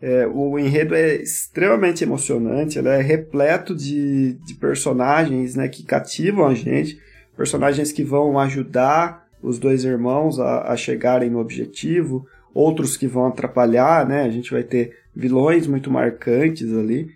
É, 0.00 0.26
o 0.26 0.58
enredo 0.58 0.94
é 0.94 1.16
extremamente 1.16 2.04
emocionante, 2.04 2.78
ele 2.78 2.88
é 2.88 3.00
repleto 3.00 3.74
de, 3.74 4.34
de 4.34 4.54
personagens 4.54 5.56
né, 5.56 5.66
que 5.68 5.82
cativam 5.82 6.46
a 6.46 6.54
gente, 6.54 7.00
personagens 7.36 7.90
que 7.90 8.04
vão 8.04 8.38
ajudar 8.38 9.26
os 9.42 9.58
dois 9.58 9.84
irmãos 9.84 10.38
a, 10.38 10.72
a 10.72 10.76
chegarem 10.76 11.30
no 11.30 11.40
objetivo, 11.40 12.26
outros 12.54 12.96
que 12.96 13.06
vão 13.06 13.26
atrapalhar, 13.26 14.06
né? 14.06 14.22
A 14.22 14.30
gente 14.30 14.50
vai 14.50 14.62
ter 14.62 14.96
vilões 15.14 15.66
muito 15.66 15.90
marcantes 15.90 16.72
ali. 16.72 17.08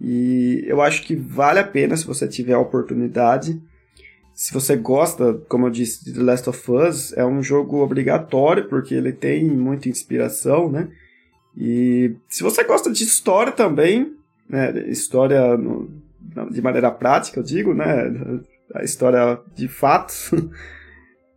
E 0.00 0.62
eu 0.66 0.80
acho 0.82 1.02
que 1.02 1.16
vale 1.16 1.58
a 1.58 1.64
pena 1.64 1.96
se 1.96 2.06
você 2.06 2.28
tiver 2.28 2.52
a 2.52 2.60
oportunidade. 2.60 3.60
Se 4.34 4.52
você 4.52 4.76
gosta, 4.76 5.34
como 5.48 5.66
eu 5.66 5.70
disse, 5.70 6.04
de 6.04 6.12
The 6.12 6.22
Last 6.22 6.48
of 6.48 6.70
Us, 6.70 7.12
é 7.16 7.24
um 7.24 7.42
jogo 7.42 7.82
obrigatório 7.82 8.68
porque 8.68 8.94
ele 8.94 9.12
tem 9.12 9.44
muita 9.44 9.88
inspiração, 9.88 10.70
né? 10.70 10.88
E 11.56 12.16
se 12.28 12.42
você 12.42 12.64
gosta 12.64 12.90
de 12.90 13.04
história 13.04 13.52
também, 13.52 14.14
né? 14.48 14.72
História 14.88 15.56
no, 15.56 15.88
de 16.50 16.60
maneira 16.60 16.90
prática, 16.90 17.40
eu 17.40 17.44
digo, 17.44 17.74
né? 17.74 18.12
A 18.74 18.82
história 18.82 19.40
de 19.54 19.68
fatos. 19.68 20.30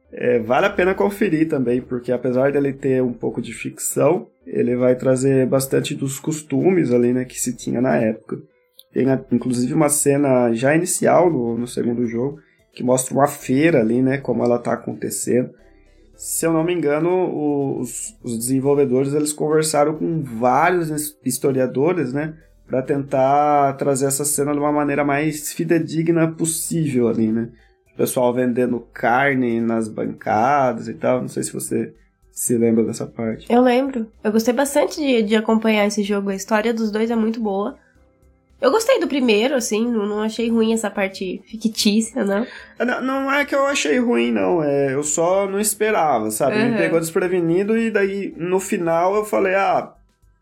É, 0.10 0.39
vale 0.39 0.65
a 0.65 0.69
pena 0.69 0.95
conferir 0.95 1.49
também, 1.49 1.82
porque 1.82 2.13
apesar 2.13 2.51
dele 2.51 2.71
ter 2.71 3.03
um 3.03 3.12
pouco 3.12 3.41
de 3.41 3.53
ficção, 3.53 4.27
ele 4.45 4.75
vai 4.75 4.95
trazer 4.95 5.45
bastante 5.45 5.93
dos 5.93 6.17
costumes 6.17 6.91
ali, 6.91 7.12
né, 7.12 7.25
que 7.25 7.39
se 7.39 7.56
tinha 7.56 7.82
na 7.82 7.97
época. 7.97 8.38
Tem 8.93 9.06
inclusive 9.32 9.73
uma 9.73 9.89
cena 9.89 10.51
já 10.53 10.73
inicial 10.73 11.30
no, 11.30 11.58
no 11.58 11.67
segundo 11.67 12.08
jogo, 12.08 12.39
que 12.73 12.84
mostra 12.84 13.13
uma 13.13 13.27
feira 13.27 13.82
ali, 13.82 14.01
né, 14.01 14.17
como 14.17 14.43
ela 14.43 14.56
está 14.56 14.73
acontecendo. 14.73 15.51
Se 16.17 16.45
eu 16.45 16.51
não 16.51 16.63
me 16.63 16.73
engano, 16.73 17.80
os, 17.80 18.17
os 18.23 18.38
desenvolvedores 18.38 19.13
eles 19.13 19.32
conversaram 19.32 19.93
com 19.93 20.23
vários 20.23 21.15
historiadores, 21.23 22.12
né, 22.12 22.34
para 22.65 22.82
tentar 22.82 23.73
trazer 23.73 24.08
essa 24.08 24.25
cena 24.25 24.51
de 24.51 24.60
uma 24.60 24.71
maneira 24.71 25.06
mais 25.06 25.53
fidedigna 25.53 26.27
possível 26.27 27.08
ali, 27.08 27.32
né? 27.32 27.49
O 27.93 27.97
pessoal 27.97 28.34
vendendo 28.34 28.80
carne 28.93 29.62
nas 29.62 29.88
bancadas 29.88 30.88
e 30.88 30.93
tal. 30.93 31.21
Não 31.21 31.27
sei 31.27 31.43
se 31.43 31.53
você 31.53 31.93
se 32.32 32.56
lembra 32.56 32.84
dessa 32.84 33.08
parte. 33.08 33.47
Eu 33.49 33.62
lembro. 33.62 34.12
Eu 34.23 34.32
gostei 34.32 34.53
bastante 34.53 34.99
de, 34.99 35.23
de 35.23 35.36
acompanhar 35.36 35.88
esse 35.88 36.03
jogo. 36.03 36.30
A 36.30 36.36
história 36.36 36.73
dos 36.73 36.91
dois 36.91 37.10
é 37.10 37.15
muito 37.15 37.39
boa. 37.39 37.75
Eu 38.60 38.72
gostei 38.72 39.00
do 39.00 39.08
primeiro, 39.08 39.54
assim, 39.54 39.89
não, 39.91 40.06
não 40.06 40.22
achei 40.22 40.50
ruim 40.50 40.74
essa 40.74 40.89
parte 40.89 41.41
fictícia, 41.46 42.24
não. 42.24 42.46
É, 42.80 42.86
não. 42.86 43.02
Não 43.02 43.32
é 43.32 43.46
que 43.46 43.54
eu 43.54 43.65
achei 43.67 44.00
ruim, 44.00 44.32
não. 44.32 44.63
É, 44.63 44.93
eu 44.93 45.04
só 45.04 45.48
não 45.48 45.60
esperava, 45.60 46.32
sabe? 46.32 46.58
Uhum. 46.58 46.72
Me 46.72 46.78
pegou 46.78 47.00
desprevenido 47.00 47.78
e 47.78 47.91
daí 47.91 48.34
no 48.36 48.60
final 48.60 49.15
eu 49.15 49.24
falei, 49.24 49.54
ah, 49.54 49.93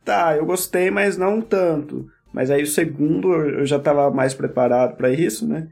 tá, 0.03 0.35
eu 0.37 0.45
gostei, 0.45 0.89
mas 0.89 1.17
não 1.17 1.41
tanto. 1.41 2.07
Mas 2.31 2.49
aí 2.49 2.63
o 2.63 2.67
segundo 2.67 3.33
eu 3.33 3.65
já 3.65 3.79
tava 3.79 4.09
mais 4.11 4.33
preparado 4.33 4.95
para 4.95 5.09
isso, 5.09 5.47
né? 5.47 5.67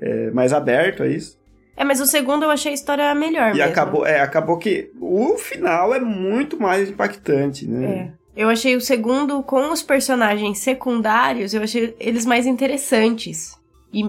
É, 0.00 0.30
mais 0.30 0.52
aberto 0.52 1.02
a 1.02 1.08
isso. 1.08 1.40
É, 1.76 1.84
mas 1.84 2.00
o 2.00 2.06
segundo 2.06 2.44
eu 2.44 2.50
achei 2.50 2.72
a 2.72 2.74
história 2.74 3.14
melhor 3.14 3.50
e 3.50 3.54
mesmo. 3.54 3.70
acabou, 3.70 4.06
é, 4.06 4.20
acabou 4.20 4.58
que 4.58 4.90
o 5.00 5.38
final 5.38 5.94
é 5.94 5.98
muito 5.98 6.60
mais 6.60 6.90
impactante, 6.90 7.66
né? 7.66 8.12
É. 8.16 8.19
Eu 8.40 8.48
achei 8.48 8.74
o 8.74 8.80
segundo 8.80 9.42
com 9.42 9.70
os 9.70 9.82
personagens 9.82 10.60
secundários, 10.60 11.52
eu 11.52 11.62
achei 11.62 11.94
eles 12.00 12.24
mais 12.24 12.46
interessantes 12.46 13.54
e 13.92 14.02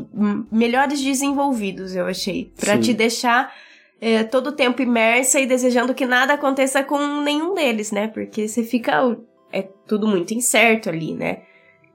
melhores 0.50 1.02
desenvolvidos, 1.02 1.94
eu 1.94 2.06
achei, 2.06 2.50
para 2.58 2.80
te 2.80 2.94
deixar 2.94 3.54
é, 4.00 4.24
todo 4.24 4.48
o 4.48 4.52
tempo 4.54 4.82
imersa 4.82 5.38
e 5.38 5.46
desejando 5.46 5.94
que 5.94 6.06
nada 6.06 6.36
aconteça 6.36 6.82
com 6.82 7.20
nenhum 7.20 7.54
deles, 7.54 7.92
né? 7.92 8.08
Porque 8.08 8.48
você 8.48 8.64
fica 8.64 9.18
é 9.52 9.64
tudo 9.86 10.08
muito 10.08 10.34
incerto 10.34 10.88
ali, 10.88 11.14
né? 11.14 11.42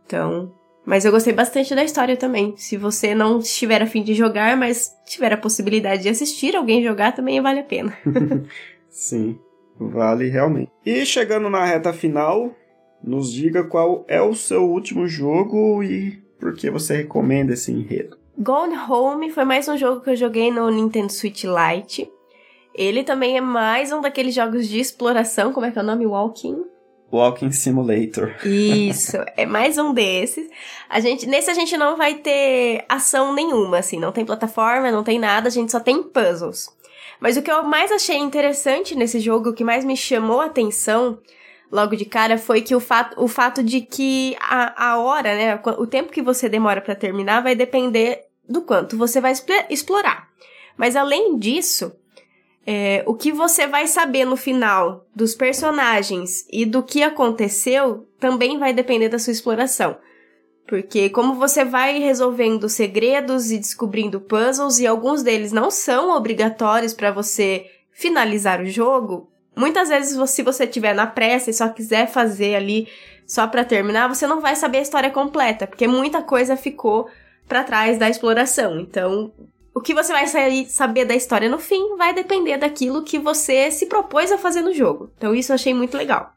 Então, 0.05 0.53
mas 0.85 1.07
eu 1.07 1.12
gostei 1.12 1.33
bastante 1.33 1.75
da 1.75 1.85
história 1.85 2.18
também. 2.18 2.55
Se 2.59 2.77
você 2.77 3.14
não 3.14 3.38
estiver 3.38 3.81
afim 3.81 4.03
de 4.03 4.12
jogar, 4.12 4.59
mas 4.59 4.94
tiver 5.07 5.33
a 5.33 5.38
possibilidade 5.38 6.03
de 6.03 6.11
assistir 6.11 6.55
alguém 6.55 6.85
jogar, 6.85 7.12
também 7.12 7.40
vale 7.40 7.61
a 7.61 7.64
pena. 7.64 7.96
Sim. 8.90 9.38
Vale 9.78 10.28
realmente. 10.28 10.70
E 10.84 11.04
chegando 11.04 11.50
na 11.50 11.64
reta 11.64 11.92
final, 11.92 12.52
nos 13.02 13.32
diga 13.32 13.64
qual 13.64 14.04
é 14.08 14.20
o 14.20 14.34
seu 14.34 14.64
último 14.64 15.06
jogo 15.06 15.82
e 15.82 16.22
por 16.38 16.54
que 16.54 16.70
você 16.70 16.96
recomenda 16.96 17.52
esse 17.52 17.72
enredo. 17.72 18.18
Gone 18.38 18.76
Home 18.76 19.30
foi 19.30 19.44
mais 19.44 19.68
um 19.68 19.76
jogo 19.76 20.02
que 20.02 20.10
eu 20.10 20.16
joguei 20.16 20.50
no 20.50 20.70
Nintendo 20.70 21.10
Switch 21.12 21.44
Lite. 21.44 22.10
Ele 22.74 23.02
também 23.02 23.38
é 23.38 23.40
mais 23.40 23.90
um 23.92 24.02
daqueles 24.02 24.34
jogos 24.34 24.68
de 24.68 24.78
exploração, 24.78 25.52
como 25.52 25.64
é 25.64 25.70
que 25.70 25.78
é 25.78 25.82
o 25.82 25.84
nome? 25.84 26.06
Walking? 26.06 26.64
Walking 27.10 27.50
Simulator. 27.52 28.34
Isso, 28.44 29.16
é 29.36 29.46
mais 29.46 29.78
um 29.78 29.94
desses. 29.94 30.46
A 30.88 31.00
gente, 31.00 31.26
nesse 31.26 31.50
a 31.50 31.54
gente 31.54 31.76
não 31.76 31.96
vai 31.96 32.16
ter 32.16 32.84
ação 32.88 33.32
nenhuma, 33.32 33.78
assim, 33.78 33.98
não 33.98 34.12
tem 34.12 34.24
plataforma, 34.24 34.90
não 34.90 35.02
tem 35.04 35.18
nada, 35.18 35.48
a 35.48 35.50
gente 35.50 35.72
só 35.72 35.80
tem 35.80 36.02
puzzles. 36.02 36.68
Mas 37.20 37.37
o 37.37 37.42
que 37.42 37.50
eu 37.50 37.62
mais 37.64 37.90
achei 37.90 38.16
interessante 38.16 38.94
nesse 38.94 39.20
jogo, 39.20 39.50
o 39.50 39.55
que 39.55 39.64
mais 39.64 39.85
me 39.85 39.96
chamou 39.96 40.40
a 40.40 40.46
atenção 40.46 41.18
logo 41.70 41.96
de 41.96 42.05
cara 42.05 42.38
foi 42.38 42.62
que 42.62 42.74
o 42.74 42.81
fato, 42.81 43.20
o 43.22 43.26
fato 43.26 43.62
de 43.62 43.81
que 43.81 44.37
a, 44.40 44.90
a 44.90 44.98
hora, 44.98 45.35
né, 45.35 45.61
o 45.79 45.87
tempo 45.87 46.12
que 46.12 46.22
você 46.22 46.48
demora 46.48 46.81
para 46.81 46.94
terminar 46.94 47.42
vai 47.42 47.55
depender 47.55 48.24
do 48.48 48.62
quanto 48.62 48.96
você 48.96 49.20
vai 49.20 49.33
explorar. 49.68 50.29
Mas 50.76 50.94
além 50.94 51.38
disso, 51.38 51.92
é, 52.66 53.02
o 53.07 53.14
que 53.14 53.33
você 53.33 53.66
vai 53.66 53.87
saber 53.87 54.24
no 54.24 54.37
final 54.37 55.07
dos 55.14 55.35
personagens 55.35 56.46
e 56.52 56.64
do 56.64 56.83
que 56.83 57.02
aconteceu 57.02 58.09
também 58.18 58.59
vai 58.59 58.72
depender 58.72 59.09
da 59.09 59.18
sua 59.18 59.33
exploração. 59.33 59.96
Porque 60.66 61.09
como 61.11 61.35
você 61.35 61.64
vai 61.64 61.98
resolvendo 61.98 62.68
segredos 62.68 63.50
e 63.50 63.59
descobrindo 63.59 64.20
puzzles 64.20 64.79
e 64.79 64.87
alguns 64.87 65.22
deles 65.22 65.52
não 65.52 65.70
são 65.70 66.16
obrigatórios 66.16 66.92
para 66.92 67.12
você 67.12 67.66
finalizar 67.92 68.61
o 68.61 68.66
jogo, 68.66 69.31
muitas 69.57 69.88
vezes 69.88 70.18
se 70.31 70.42
você 70.42 70.66
tiver 70.66 70.94
na 70.94 71.07
pressa 71.07 71.50
e 71.50 71.55
só 71.55 71.68
quiser 71.68 72.09
fazer 72.09 72.57
ali 72.57 72.88
só 73.26 73.46
para 73.46 73.64
terminar, 73.64 74.09
você 74.09 74.26
não 74.26 74.40
vai 74.40 74.55
saber 74.55 74.79
a 74.79 74.83
história 74.83 75.11
completa, 75.11 75.66
porque 75.66 75.87
muita 75.88 76.22
coisa 76.22 76.57
ficou 76.57 77.09
para 77.48 77.64
trás 77.64 77.98
da 77.98 78.09
exploração. 78.09 78.79
Então, 78.81 79.33
o 79.74 79.81
que 79.81 79.94
você 79.94 80.12
vai 80.12 80.26
saber 80.66 81.05
da 81.05 81.14
história 81.14 81.48
no 81.48 81.59
fim 81.59 81.96
vai 81.96 82.12
depender 82.12 82.57
daquilo 82.57 83.05
que 83.05 83.18
você 83.18 83.70
se 83.70 83.87
propôs 83.87 84.33
a 84.33 84.38
fazer 84.38 84.62
no 84.62 84.72
jogo. 84.72 85.11
Então, 85.16 85.35
isso 85.35 85.52
eu 85.52 85.55
achei 85.55 85.74
muito 85.74 85.96
legal. 85.96 86.33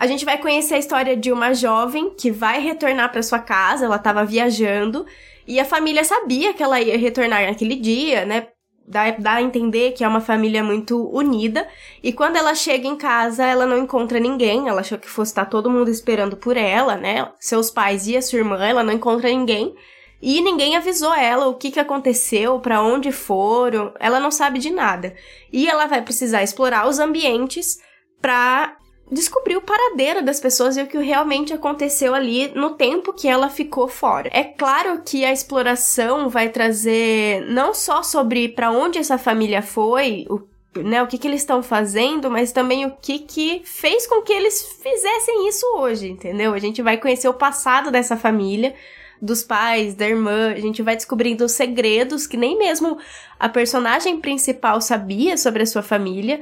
A 0.00 0.06
gente 0.06 0.24
vai 0.24 0.38
conhecer 0.38 0.76
a 0.76 0.78
história 0.78 1.14
de 1.14 1.30
uma 1.30 1.52
jovem 1.52 2.14
que 2.16 2.30
vai 2.30 2.58
retornar 2.58 3.12
para 3.12 3.22
sua 3.22 3.38
casa, 3.38 3.84
ela 3.84 3.96
estava 3.96 4.24
viajando 4.24 5.04
e 5.46 5.60
a 5.60 5.64
família 5.66 6.02
sabia 6.04 6.54
que 6.54 6.62
ela 6.62 6.80
ia 6.80 6.96
retornar 6.96 7.46
naquele 7.46 7.76
dia, 7.76 8.24
né? 8.24 8.46
Dá, 8.88 9.10
dá 9.10 9.32
a 9.34 9.42
entender 9.42 9.92
que 9.92 10.02
é 10.02 10.08
uma 10.08 10.22
família 10.22 10.64
muito 10.64 11.06
unida. 11.14 11.68
E 12.02 12.14
quando 12.14 12.36
ela 12.36 12.54
chega 12.54 12.88
em 12.88 12.96
casa, 12.96 13.44
ela 13.44 13.66
não 13.66 13.76
encontra 13.76 14.18
ninguém. 14.18 14.68
Ela 14.68 14.80
achou 14.80 14.96
que 14.96 15.08
fosse 15.08 15.32
estar 15.32 15.44
todo 15.44 15.70
mundo 15.70 15.90
esperando 15.90 16.34
por 16.34 16.56
ela, 16.56 16.96
né? 16.96 17.30
Seus 17.38 17.70
pais 17.70 18.08
e 18.08 18.16
a 18.16 18.22
sua 18.22 18.38
irmã, 18.38 18.56
ela 18.64 18.82
não 18.82 18.94
encontra 18.94 19.28
ninguém. 19.28 19.74
E 20.22 20.40
ninguém 20.40 20.76
avisou 20.76 21.14
ela 21.14 21.46
o 21.46 21.54
que, 21.54 21.70
que 21.70 21.78
aconteceu, 21.78 22.58
para 22.58 22.82
onde 22.82 23.12
foram. 23.12 23.92
Ela 24.00 24.18
não 24.18 24.30
sabe 24.30 24.58
de 24.58 24.70
nada. 24.70 25.14
E 25.52 25.68
ela 25.68 25.84
vai 25.84 26.00
precisar 26.00 26.42
explorar 26.42 26.88
os 26.88 26.98
ambientes 26.98 27.78
para 28.20 28.76
descobrir 29.10 29.56
o 29.56 29.62
paradeiro 29.62 30.24
das 30.24 30.38
pessoas 30.38 30.76
e 30.76 30.82
o 30.82 30.86
que 30.86 30.98
realmente 30.98 31.52
aconteceu 31.52 32.14
ali 32.14 32.52
no 32.54 32.70
tempo 32.70 33.12
que 33.12 33.28
ela 33.28 33.48
ficou 33.48 33.88
fora. 33.88 34.30
É 34.32 34.44
claro 34.44 35.02
que 35.04 35.24
a 35.24 35.32
exploração 35.32 36.28
vai 36.28 36.48
trazer 36.48 37.44
não 37.48 37.74
só 37.74 38.02
sobre 38.02 38.48
para 38.48 38.70
onde 38.70 38.98
essa 38.98 39.18
família 39.18 39.62
foi, 39.62 40.26
o 40.28 40.40
né, 40.76 41.02
o 41.02 41.06
que, 41.06 41.18
que 41.18 41.26
eles 41.26 41.40
estão 41.40 41.62
fazendo, 41.62 42.30
mas 42.30 42.52
também 42.52 42.86
o 42.86 42.92
que, 42.92 43.18
que 43.18 43.60
fez 43.64 44.06
com 44.06 44.22
que 44.22 44.32
eles 44.32 44.62
fizessem 44.80 45.48
isso 45.48 45.66
hoje, 45.76 46.08
entendeu? 46.08 46.54
A 46.54 46.58
gente 46.60 46.80
vai 46.80 46.96
conhecer 46.96 47.28
o 47.28 47.34
passado 47.34 47.90
dessa 47.90 48.16
família, 48.16 48.72
dos 49.20 49.42
pais, 49.42 49.94
da 49.94 50.08
irmã, 50.08 50.52
a 50.52 50.60
gente 50.60 50.80
vai 50.80 50.94
descobrindo 50.94 51.48
segredos 51.48 52.26
que 52.26 52.36
nem 52.36 52.56
mesmo 52.56 52.98
a 53.38 53.48
personagem 53.48 54.20
principal 54.20 54.80
sabia 54.80 55.36
sobre 55.36 55.62
a 55.62 55.66
sua 55.66 55.82
família. 55.82 56.40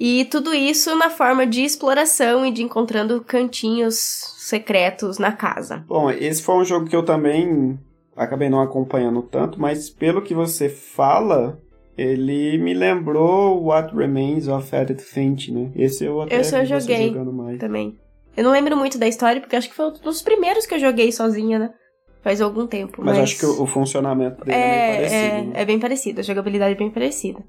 E 0.00 0.24
tudo 0.24 0.54
isso 0.54 0.96
na 0.96 1.10
forma 1.10 1.46
de 1.46 1.62
exploração 1.62 2.46
e 2.46 2.50
de 2.50 2.62
encontrando 2.62 3.20
cantinhos 3.20 3.96
secretos 4.38 5.18
na 5.18 5.30
casa. 5.30 5.84
Bom, 5.86 6.10
esse 6.10 6.42
foi 6.42 6.54
um 6.54 6.64
jogo 6.64 6.88
que 6.88 6.96
eu 6.96 7.04
também 7.04 7.78
acabei 8.16 8.48
não 8.48 8.62
acompanhando 8.62 9.20
tanto, 9.20 9.60
mas 9.60 9.90
pelo 9.90 10.22
que 10.22 10.34
você 10.34 10.70
fala, 10.70 11.60
ele 11.98 12.56
me 12.56 12.72
lembrou 12.72 13.62
What 13.62 13.94
Remains 13.94 14.48
of 14.48 14.74
Edith 14.74 15.02
Finch, 15.02 15.52
né? 15.52 15.70
Esse 15.76 16.06
eu 16.06 16.22
até 16.22 16.40
eu 16.40 16.64
joguei 16.64 17.14
também. 17.58 17.98
Eu 18.34 18.44
não 18.44 18.52
lembro 18.52 18.76
muito 18.78 18.98
da 18.98 19.06
história, 19.06 19.38
porque 19.38 19.54
acho 19.54 19.68
que 19.68 19.74
foi 19.74 19.86
um 19.88 19.92
dos 19.92 20.22
primeiros 20.22 20.64
que 20.64 20.74
eu 20.74 20.78
joguei 20.78 21.12
sozinha, 21.12 21.58
né? 21.58 21.74
Faz 22.22 22.40
algum 22.40 22.66
tempo. 22.66 23.02
Mas, 23.04 23.18
mas... 23.18 23.24
acho 23.24 23.38
que 23.38 23.44
o, 23.44 23.66
funcionamento 23.66 24.44
dele 24.44 24.56
é, 24.56 24.62
é 24.62 24.64
bem 24.64 24.96
parecido. 24.96 25.14
É, 25.14 25.42
né? 25.42 25.52
é 25.54 25.64
bem 25.64 25.78
parecido, 25.78 26.20
a 26.20 26.22
jogabilidade 26.22 26.72
é 26.72 26.78
bem 26.78 26.90
parecida. 26.90 27.44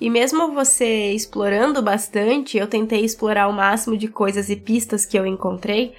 E 0.00 0.10
mesmo 0.10 0.52
você 0.52 1.12
explorando 1.12 1.80
bastante, 1.80 2.58
eu 2.58 2.66
tentei 2.66 3.04
explorar 3.04 3.48
o 3.48 3.52
máximo 3.52 3.96
de 3.96 4.08
coisas 4.08 4.50
e 4.50 4.56
pistas 4.56 5.06
que 5.06 5.18
eu 5.18 5.26
encontrei. 5.26 5.94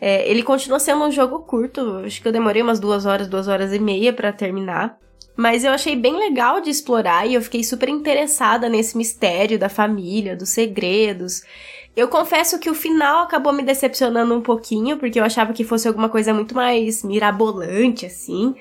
É, 0.00 0.28
ele 0.28 0.42
continua 0.42 0.78
sendo 0.78 1.04
um 1.04 1.10
jogo 1.10 1.40
curto, 1.40 2.02
acho 2.04 2.20
que 2.20 2.28
eu 2.28 2.32
demorei 2.32 2.62
umas 2.62 2.80
duas 2.80 3.06
horas, 3.06 3.28
duas 3.28 3.48
horas 3.48 3.72
e 3.72 3.78
meia 3.78 4.12
para 4.12 4.32
terminar. 4.32 4.98
Mas 5.36 5.62
eu 5.62 5.70
achei 5.70 5.94
bem 5.94 6.16
legal 6.16 6.60
de 6.60 6.68
explorar 6.68 7.26
e 7.26 7.34
eu 7.34 7.42
fiquei 7.42 7.62
super 7.62 7.88
interessada 7.88 8.68
nesse 8.68 8.96
mistério 8.96 9.56
da 9.56 9.68
família, 9.68 10.34
dos 10.34 10.48
segredos. 10.48 11.42
Eu 11.96 12.08
confesso 12.08 12.58
que 12.58 12.68
o 12.68 12.74
final 12.74 13.22
acabou 13.22 13.52
me 13.52 13.62
decepcionando 13.62 14.34
um 14.34 14.40
pouquinho, 14.40 14.98
porque 14.98 15.18
eu 15.18 15.24
achava 15.24 15.52
que 15.52 15.62
fosse 15.62 15.86
alguma 15.86 16.08
coisa 16.08 16.34
muito 16.34 16.56
mais 16.56 17.04
mirabolante, 17.04 18.04
assim. 18.04 18.54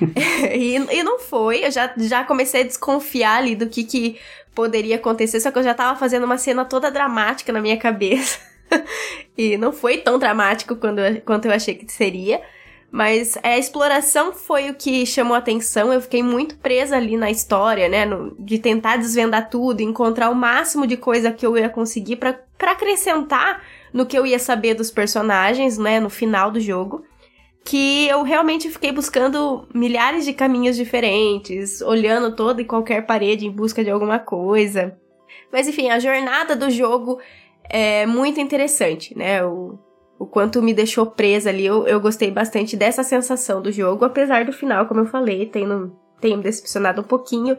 e, 0.52 0.76
e 0.76 1.02
não 1.02 1.18
foi, 1.18 1.64
eu 1.64 1.70
já, 1.70 1.92
já 1.96 2.24
comecei 2.24 2.62
a 2.62 2.66
desconfiar 2.66 3.36
ali 3.36 3.54
do 3.54 3.68
que, 3.68 3.84
que 3.84 4.18
poderia 4.54 4.96
acontecer, 4.96 5.40
só 5.40 5.50
que 5.50 5.58
eu 5.58 5.62
já 5.62 5.74
tava 5.74 5.98
fazendo 5.98 6.24
uma 6.24 6.38
cena 6.38 6.64
toda 6.64 6.90
dramática 6.90 7.52
na 7.52 7.60
minha 7.60 7.76
cabeça. 7.76 8.38
e 9.36 9.56
não 9.56 9.72
foi 9.72 9.98
tão 9.98 10.18
dramático 10.18 10.76
quando, 10.76 11.00
quanto 11.24 11.46
eu 11.46 11.52
achei 11.52 11.74
que 11.74 11.92
seria. 11.92 12.40
Mas 12.92 13.38
a 13.44 13.56
exploração 13.56 14.32
foi 14.32 14.68
o 14.68 14.74
que 14.74 15.06
chamou 15.06 15.36
atenção. 15.36 15.92
Eu 15.92 16.00
fiquei 16.00 16.24
muito 16.24 16.56
presa 16.56 16.96
ali 16.96 17.16
na 17.16 17.30
história, 17.30 17.88
né? 17.88 18.04
No, 18.04 18.34
de 18.36 18.58
tentar 18.58 18.96
desvendar 18.96 19.48
tudo, 19.48 19.80
encontrar 19.80 20.28
o 20.28 20.34
máximo 20.34 20.88
de 20.88 20.96
coisa 20.96 21.30
que 21.30 21.46
eu 21.46 21.56
ia 21.56 21.68
conseguir 21.68 22.16
para 22.16 22.40
acrescentar 22.58 23.62
no 23.92 24.04
que 24.04 24.18
eu 24.18 24.26
ia 24.26 24.40
saber 24.40 24.74
dos 24.74 24.90
personagens, 24.90 25.78
né? 25.78 26.00
No 26.00 26.10
final 26.10 26.50
do 26.50 26.58
jogo 26.58 27.04
que 27.64 28.08
eu 28.08 28.22
realmente 28.22 28.70
fiquei 28.70 28.92
buscando 28.92 29.68
milhares 29.74 30.24
de 30.24 30.32
caminhos 30.32 30.76
diferentes, 30.76 31.80
olhando 31.82 32.34
toda 32.34 32.60
e 32.62 32.64
qualquer 32.64 33.06
parede 33.06 33.46
em 33.46 33.50
busca 33.50 33.84
de 33.84 33.90
alguma 33.90 34.18
coisa. 34.18 34.98
Mas 35.52 35.68
enfim, 35.68 35.90
a 35.90 35.98
jornada 35.98 36.56
do 36.56 36.70
jogo 36.70 37.18
é 37.68 38.06
muito 38.06 38.40
interessante, 38.40 39.16
né? 39.16 39.44
O, 39.44 39.78
o 40.18 40.26
quanto 40.26 40.62
me 40.62 40.74
deixou 40.74 41.06
presa 41.06 41.50
ali, 41.50 41.64
eu, 41.64 41.86
eu 41.86 42.00
gostei 42.00 42.30
bastante 42.30 42.76
dessa 42.76 43.02
sensação 43.02 43.62
do 43.62 43.70
jogo, 43.70 44.04
apesar 44.04 44.44
do 44.44 44.52
final, 44.52 44.86
como 44.86 45.00
eu 45.00 45.06
falei, 45.06 45.46
tendo, 45.46 45.96
tenho 46.20 46.38
me 46.38 46.42
decepcionado 46.42 47.00
um 47.00 47.04
pouquinho, 47.04 47.56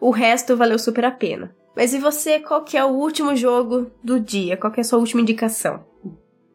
o 0.00 0.10
resto 0.10 0.56
valeu 0.56 0.78
super 0.78 1.04
a 1.04 1.10
pena. 1.10 1.54
Mas 1.74 1.92
e 1.92 1.98
você, 1.98 2.38
qual 2.38 2.62
que 2.62 2.76
é 2.76 2.84
o 2.84 2.90
último 2.90 3.34
jogo 3.34 3.90
do 4.02 4.20
dia? 4.20 4.56
Qual 4.56 4.72
que 4.72 4.80
é 4.80 4.82
a 4.82 4.84
sua 4.84 4.98
última 4.98 5.22
indicação? 5.22 5.84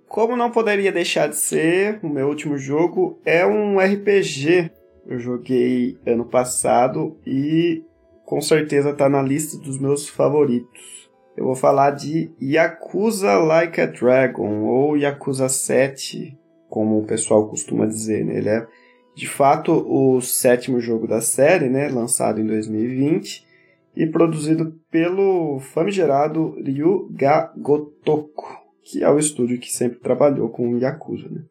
Como 0.09 0.35
não 0.35 0.49
poderia 0.49 0.91
deixar 0.91 1.29
de 1.29 1.35
ser, 1.35 1.99
o 2.01 2.09
meu 2.09 2.27
último 2.27 2.57
jogo 2.57 3.19
é 3.23 3.45
um 3.45 3.79
RPG. 3.79 4.71
Eu 5.07 5.19
joguei 5.19 5.97
ano 6.05 6.25
passado 6.25 7.15
e 7.25 7.83
com 8.25 8.41
certeza 8.41 8.89
está 8.89 9.07
na 9.07 9.21
lista 9.21 9.55
dos 9.57 9.79
meus 9.79 10.09
favoritos. 10.09 11.09
Eu 11.37 11.45
vou 11.45 11.55
falar 11.55 11.91
de 11.91 12.31
Yakuza 12.41 13.37
Like 13.37 13.79
a 13.79 13.85
Dragon 13.85 14.63
ou 14.63 14.97
Yakuza 14.97 15.47
7, 15.47 16.35
como 16.67 16.99
o 16.99 17.05
pessoal 17.05 17.47
costuma 17.47 17.85
dizer. 17.85 18.25
Né? 18.25 18.37
Ele 18.37 18.49
é 18.49 18.67
de 19.15 19.27
fato 19.27 19.71
o 19.71 20.19
sétimo 20.21 20.81
jogo 20.81 21.07
da 21.07 21.21
série, 21.21 21.69
né? 21.69 21.87
lançado 21.87 22.41
em 22.41 22.47
2020 22.47 23.47
e 23.95 24.07
produzido 24.07 24.73
pelo 24.89 25.59
famigerado 25.59 26.55
Ryuga 26.63 27.51
Gotoku, 27.55 28.58
que 28.89 29.03
é 29.03 29.09
o 29.09 29.19
estúdio 29.19 29.59
que 29.59 29.71
sempre 29.71 29.99
trabalhou 29.99 30.49
com 30.49 30.77
Yakuza. 30.77 31.29
Né? 31.29 31.41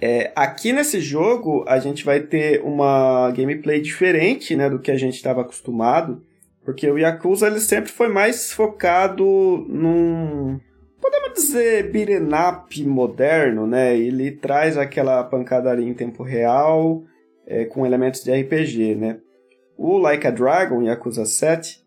É, 0.00 0.32
aqui 0.34 0.72
nesse 0.72 0.98
jogo 0.98 1.62
a 1.68 1.78
gente 1.78 2.04
vai 2.04 2.20
ter 2.20 2.62
uma 2.62 3.30
gameplay 3.32 3.80
diferente 3.80 4.56
né, 4.56 4.70
do 4.70 4.78
que 4.78 4.90
a 4.90 4.96
gente 4.96 5.14
estava 5.14 5.42
acostumado, 5.42 6.22
porque 6.64 6.90
o 6.90 6.98
Yakuza 6.98 7.46
ele 7.46 7.60
sempre 7.60 7.90
foi 7.90 8.08
mais 8.08 8.52
focado 8.52 9.24
num, 9.68 10.58
podemos 11.00 11.34
dizer, 11.34 11.90
beat'em 11.90 12.28
up 12.32 12.84
moderno, 12.84 13.66
né? 13.66 13.96
Ele 13.96 14.30
traz 14.30 14.76
aquela 14.76 15.24
pancadaria 15.24 15.86
em 15.86 15.94
tempo 15.94 16.22
real 16.22 17.02
é, 17.46 17.64
com 17.64 17.84
elementos 17.84 18.22
de 18.22 18.30
RPG, 18.30 18.94
né? 18.94 19.18
O 19.76 19.98
Like 19.98 20.26
a 20.26 20.30
Dragon, 20.30 20.82
Yakuza 20.82 21.24
7, 21.24 21.82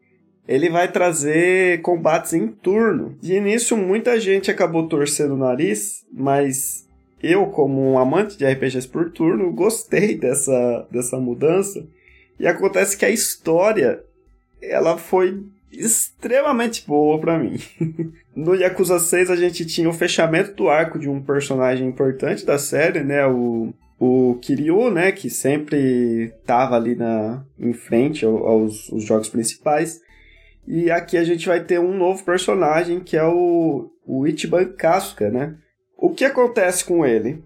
ele 0.47 0.69
vai 0.69 0.91
trazer 0.91 1.81
combates 1.81 2.33
em 2.33 2.47
turno. 2.47 3.17
De 3.21 3.33
início, 3.33 3.77
muita 3.77 4.19
gente 4.19 4.51
acabou 4.51 4.87
torcendo 4.87 5.33
o 5.33 5.37
nariz, 5.37 6.05
mas 6.11 6.87
eu, 7.21 7.47
como 7.47 7.81
um 7.81 7.97
amante 7.97 8.37
de 8.37 8.45
RPGs 8.45 8.87
por 8.87 9.11
turno, 9.11 9.51
gostei 9.53 10.17
dessa, 10.17 10.87
dessa 10.91 11.17
mudança. 11.17 11.85
E 12.39 12.47
acontece 12.47 12.97
que 12.97 13.05
a 13.05 13.09
história 13.09 14.03
ela 14.61 14.97
foi 14.97 15.43
extremamente 15.71 16.85
boa 16.85 17.19
para 17.19 17.39
mim. 17.39 17.57
no 18.35 18.53
Yakuza 18.53 18.99
6 18.99 19.31
a 19.31 19.35
gente 19.35 19.65
tinha 19.65 19.89
o 19.89 19.93
fechamento 19.93 20.53
do 20.53 20.69
arco 20.69 20.99
de 20.99 21.09
um 21.09 21.21
personagem 21.21 21.87
importante 21.87 22.45
da 22.45 22.57
série, 22.57 23.03
né, 23.03 23.25
o 23.25 23.73
o 23.99 24.37
Kiryu, 24.41 24.91
né, 24.91 25.13
que 25.13 25.29
sempre 25.29 26.33
tava 26.45 26.75
ali 26.75 26.93
na 26.93 27.45
em 27.57 27.71
frente 27.71 28.25
aos, 28.25 28.91
aos 28.91 29.03
jogos 29.03 29.29
principais. 29.29 30.01
E 30.67 30.89
aqui 30.89 31.17
a 31.17 31.23
gente 31.23 31.47
vai 31.47 31.63
ter 31.63 31.79
um 31.79 31.95
novo 31.95 32.23
personagem 32.23 32.99
que 32.99 33.17
é 33.17 33.25
o, 33.25 33.89
o 34.05 34.25
Ichiban 34.25 34.65
Kasuga, 34.65 35.29
né? 35.29 35.55
O 35.97 36.09
que 36.09 36.25
acontece 36.25 36.85
com 36.85 37.05
ele? 37.05 37.43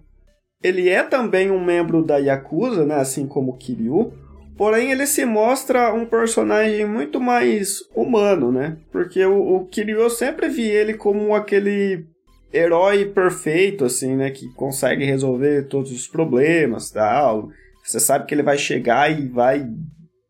Ele 0.62 0.88
é 0.88 1.02
também 1.02 1.50
um 1.50 1.64
membro 1.64 2.02
da 2.02 2.18
Yakuza, 2.18 2.84
né? 2.84 2.96
Assim 2.96 3.26
como 3.26 3.56
Kiryu. 3.56 4.12
Porém, 4.56 4.90
ele 4.90 5.06
se 5.06 5.24
mostra 5.24 5.94
um 5.94 6.04
personagem 6.04 6.84
muito 6.84 7.20
mais 7.20 7.78
humano, 7.94 8.50
né? 8.50 8.76
Porque 8.90 9.24
o, 9.24 9.56
o 9.56 9.66
Kiryu 9.66 10.00
eu 10.00 10.10
sempre 10.10 10.48
vi 10.48 10.66
ele 10.66 10.94
como 10.94 11.34
aquele 11.34 12.06
herói 12.52 13.04
perfeito, 13.04 13.84
assim, 13.84 14.16
né? 14.16 14.30
Que 14.30 14.52
consegue 14.54 15.04
resolver 15.04 15.68
todos 15.68 15.92
os 15.92 16.08
problemas 16.08 16.90
tal. 16.90 17.50
Você 17.84 18.00
sabe 18.00 18.26
que 18.26 18.34
ele 18.34 18.42
vai 18.42 18.58
chegar 18.58 19.10
e 19.10 19.28
vai 19.28 19.64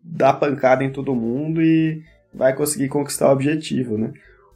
dar 0.04 0.34
pancada 0.34 0.84
em 0.84 0.92
todo 0.92 1.14
mundo 1.14 1.62
e 1.62 2.02
vai 2.38 2.54
conseguir 2.54 2.88
conquistar 2.88 3.28
o 3.28 3.32
objetivo, 3.32 3.98
né? 3.98 4.12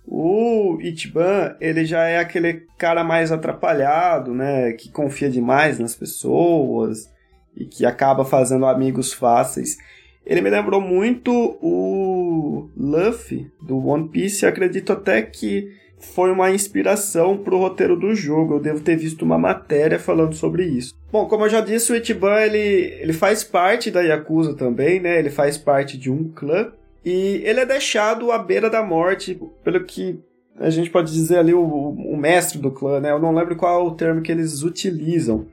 O 0.07 0.79
Ichiban, 0.81 1.57
ele 1.61 1.85
já 1.85 2.05
é 2.05 2.19
aquele 2.19 2.67
cara 2.79 3.03
mais 3.03 3.33
atrapalhado, 3.33 4.33
né? 4.33 4.73
Que 4.73 4.91
confia 4.91 5.29
demais 5.29 5.79
nas 5.79 5.95
pessoas 5.95 7.11
e 7.57 7.65
que 7.65 7.85
acaba 7.85 8.25
fazendo 8.25 8.67
amigos 8.67 9.13
fáceis. 9.13 9.77
Ele 10.25 10.41
me 10.41 10.51
lembrou 10.51 10.81
muito 10.81 11.33
o 11.61 12.69
Luffy 12.77 13.51
do 13.61 13.85
One 13.85 14.09
Piece. 14.09 14.47
Acredito 14.47 14.93
até 14.93 15.21
que 15.23 15.73
foi 15.99 16.31
uma 16.31 16.51
inspiração 16.51 17.39
para 17.39 17.55
o 17.55 17.59
roteiro 17.59 17.97
do 17.97 18.15
jogo. 18.15 18.55
Eu 18.55 18.61
devo 18.61 18.81
ter 18.81 18.97
visto 18.97 19.23
uma 19.23 19.39
matéria 19.39 19.99
falando 19.99 20.35
sobre 20.35 20.65
isso. 20.65 20.95
Bom, 21.11 21.27
como 21.27 21.45
eu 21.45 21.51
já 21.51 21.61
disse, 21.61 21.93
o 21.93 21.97
Ichiban 21.97 22.41
ele, 22.41 22.59
ele 23.01 23.13
faz 23.13 23.43
parte 23.45 23.91
da 23.91 24.01
Yakuza 24.01 24.55
também, 24.55 25.01
né? 25.01 25.19
Ele 25.19 25.31
faz 25.31 25.59
parte 25.59 25.99
de 25.99 26.11
um 26.11 26.29
clã 26.29 26.73
e 27.05 27.43
ele 27.45 27.61
é 27.61 27.67
deixado 27.67 28.31
à 28.31 28.39
beira 28.39 28.71
da 28.71 28.83
morte, 28.83 29.41
pelo 29.65 29.85
que 29.85 30.21
a 30.59 30.71
gente 30.71 30.91
pode 30.91 31.13
dizer 31.13 31.39
ali 31.39 31.53
o, 31.53 31.63
o 31.63 32.17
mestre 32.17 32.59
do 32.59 32.71
clã, 32.71 33.01
né? 33.01 33.11
Eu 33.11 33.19
não 33.19 33.35
lembro 33.35 33.57
qual 33.57 33.81
é 33.81 33.83
o 33.85 33.95
termo 33.95 34.23
que 34.23 34.31
eles 34.31 34.63
utilizam. 34.63 35.47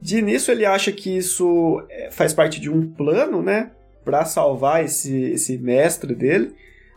De 0.00 0.18
início 0.18 0.50
ele 0.52 0.66
acha 0.66 0.90
que 0.92 1.16
isso 1.16 1.82
é, 1.88 2.10
faz 2.10 2.34
parte 2.34 2.60
de 2.60 2.68
um 2.68 2.86
plano, 2.92 3.42
né? 3.42 3.70
Para 4.04 4.24
salvar 4.24 4.84
esse, 4.84 5.32
esse 5.32 5.56
mestre 5.56 6.14
dele. 6.14 6.54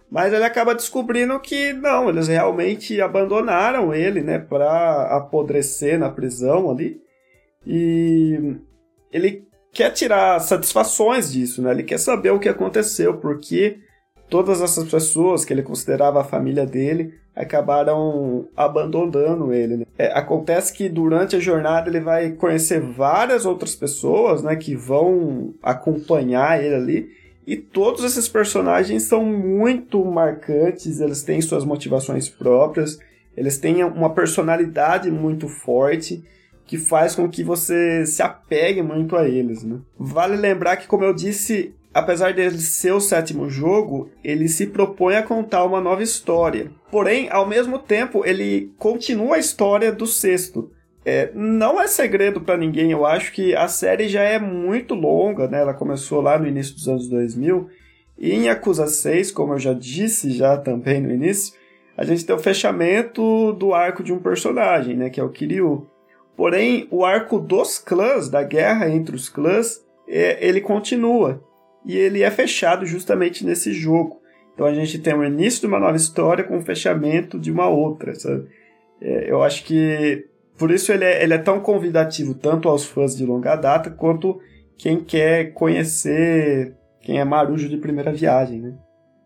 Mas 0.10 0.34
ele 0.34 0.44
acaba 0.44 0.76
descobrindo 0.76 1.40
que 1.40 1.72
não, 1.74 2.10
eles 2.10 2.28
realmente 2.28 3.00
abandonaram 3.00 3.94
ele, 3.94 4.22
né? 4.22 4.40
Para 4.40 5.16
apodrecer 5.16 6.00
na 6.00 6.10
prisão 6.10 6.70
ali. 6.70 7.00
E 7.66 8.56
ele 9.12 9.48
quer 9.72 9.92
tirar 9.92 10.40
satisfações 10.40 11.32
disso, 11.32 11.62
né? 11.62 11.72
Ele 11.72 11.84
quer 11.84 12.00
saber 12.00 12.32
o 12.32 12.40
que 12.40 12.50
aconteceu, 12.50 13.18
porque 13.18 13.78
todas 14.30 14.62
essas 14.62 14.90
pessoas 14.90 15.46
que 15.46 15.54
ele 15.54 15.64
considerava 15.64 16.22
a 16.22 16.24
família 16.24 16.66
dele 16.66 17.14
acabaram 17.36 18.48
abandonando 18.56 19.54
ele. 19.54 19.78
Né? 19.78 19.86
É, 19.98 20.18
acontece 20.18 20.74
que 20.74 20.88
durante 20.88 21.36
a 21.36 21.40
jornada 21.40 21.90
ele 21.90 22.00
vai 22.00 22.32
conhecer 22.32 22.80
várias 22.80 23.46
outras 23.46 23.76
pessoas, 23.76 24.42
né, 24.42 24.56
que 24.56 24.76
vão 24.76 25.54
acompanhar 25.62 26.64
ele 26.64 26.76
ali. 26.76 27.10
E 27.46 27.56
todos 27.58 28.04
esses 28.04 28.28
personagens 28.28 29.04
são 29.04 29.24
muito 29.24 30.04
marcantes, 30.04 31.00
eles 31.00 31.22
têm 31.22 31.42
suas 31.42 31.64
motivações 31.64 32.28
próprias, 32.28 32.98
eles 33.38 33.60
têm 33.60 33.84
uma 33.84 34.10
personalidade 34.10 35.12
muito 35.12 35.48
forte 35.48 36.24
que 36.66 36.78
faz 36.80 37.16
com 37.16 37.30
que 37.30 37.44
você 37.44 38.06
se 38.08 38.24
apegue 38.24 38.82
muito 38.82 39.16
a 39.16 39.28
eles. 39.28 39.64
Né? 39.64 39.78
Vale 40.00 40.36
lembrar 40.36 40.78
que, 40.78 40.88
como 40.88 41.04
eu 41.04 41.14
disse, 41.14 41.76
apesar 41.96 42.34
dele 42.34 42.60
ser 42.60 42.92
o 42.92 43.00
sétimo 43.00 43.50
jogo, 43.50 44.10
ele 44.22 44.50
se 44.50 44.68
propõe 44.68 45.16
a 45.16 45.24
contar 45.24 45.64
uma 45.64 45.80
nova 45.80 46.04
história. 46.04 46.70
Porém, 46.92 47.30
ao 47.32 47.48
mesmo 47.48 47.80
tempo, 47.80 48.26
ele 48.26 48.74
continua 48.78 49.38
a 49.38 49.40
história 49.40 49.94
do 49.94 50.06
sexto. 50.06 50.70
É, 51.06 51.32
não 51.34 51.82
é 51.82 51.88
segredo 51.88 52.42
para 52.42 52.58
ninguém, 52.58 52.92
eu 52.92 53.06
acho 53.06 53.32
que 53.32 53.56
a 53.56 53.70
série 53.70 54.10
já 54.10 54.24
é 54.24 54.38
muito 54.38 54.94
longa, 54.94 55.48
né? 55.48 55.62
Ela 55.62 55.74
começou 55.74 56.20
lá 56.20 56.38
no 56.38 56.46
início 56.46 56.76
dos 56.76 56.90
anos 56.90 57.08
2000. 57.08 57.70
E 58.18 58.34
em 58.34 58.48
Yakuza 58.48 58.88
6, 58.88 59.32
como 59.32 59.54
eu 59.54 59.60
já 59.60 59.72
disse 59.72 60.32
já 60.32 60.58
também 60.58 61.00
no 61.00 61.14
início, 61.14 61.54
a 61.96 62.04
gente 62.04 62.26
tem 62.26 62.36
o 62.36 62.40
fechamento 62.40 63.54
do 63.54 63.74
arco 63.74 64.04
de 64.04 64.12
um 64.12 64.20
personagem, 64.20 64.98
né? 64.98 65.10
Que 65.10 65.22
é 65.22 65.24
o 65.24 65.30
Kiryu. 65.30 65.88
Porém, 66.36 66.90
o 66.92 67.06
arco 67.06 67.40
dos 67.40 67.80
clãs, 67.80 68.28
da 68.28 68.44
guerra 68.44 68.90
entre 68.90 69.16
os 69.16 69.30
clãs, 69.30 69.82
é, 70.06 70.46
ele 70.46 70.60
continua 70.60 71.42
e 71.86 71.96
ele 71.96 72.24
é 72.24 72.32
fechado 72.32 72.86
justamente 72.86 73.46
nesse 73.46 73.72
jogo. 73.74 74.22
Então 74.54 74.66
a 74.66 74.74
gente 74.74 75.00
tem 75.00 75.14
o 75.14 75.24
início 75.24 75.62
de 75.62 75.68
uma 75.68 75.80
nova 75.80 75.98
história 75.98 76.44
com 76.44 76.58
o 76.58 76.62
fechamento 76.62 77.38
de 77.40 77.52
uma 77.52 77.68
outra, 77.68 78.16
sabe? 78.16 78.48
É, 79.02 79.30
eu 79.30 79.44
acho 79.44 79.64
que 79.66 80.26
por 80.58 80.72
isso 80.72 80.92
ele 80.92 81.04
é, 81.04 81.22
ele 81.22 81.34
é 81.34 81.38
tão 81.38 81.60
convidativo 81.60 82.34
tanto 82.34 82.70
aos 82.70 82.86
fãs 82.86 83.16
de 83.16 83.26
longa 83.26 83.56
data 83.56 83.90
quanto 83.90 84.40
quem 84.78 85.04
quer 85.04 85.54
conhecer 85.54 86.74
quem 87.02 87.20
é 87.20 87.24
marujo 87.24 87.70
de 87.70 87.78
primeira 87.78 88.12
viagem, 88.12 88.62
né? 88.62 88.74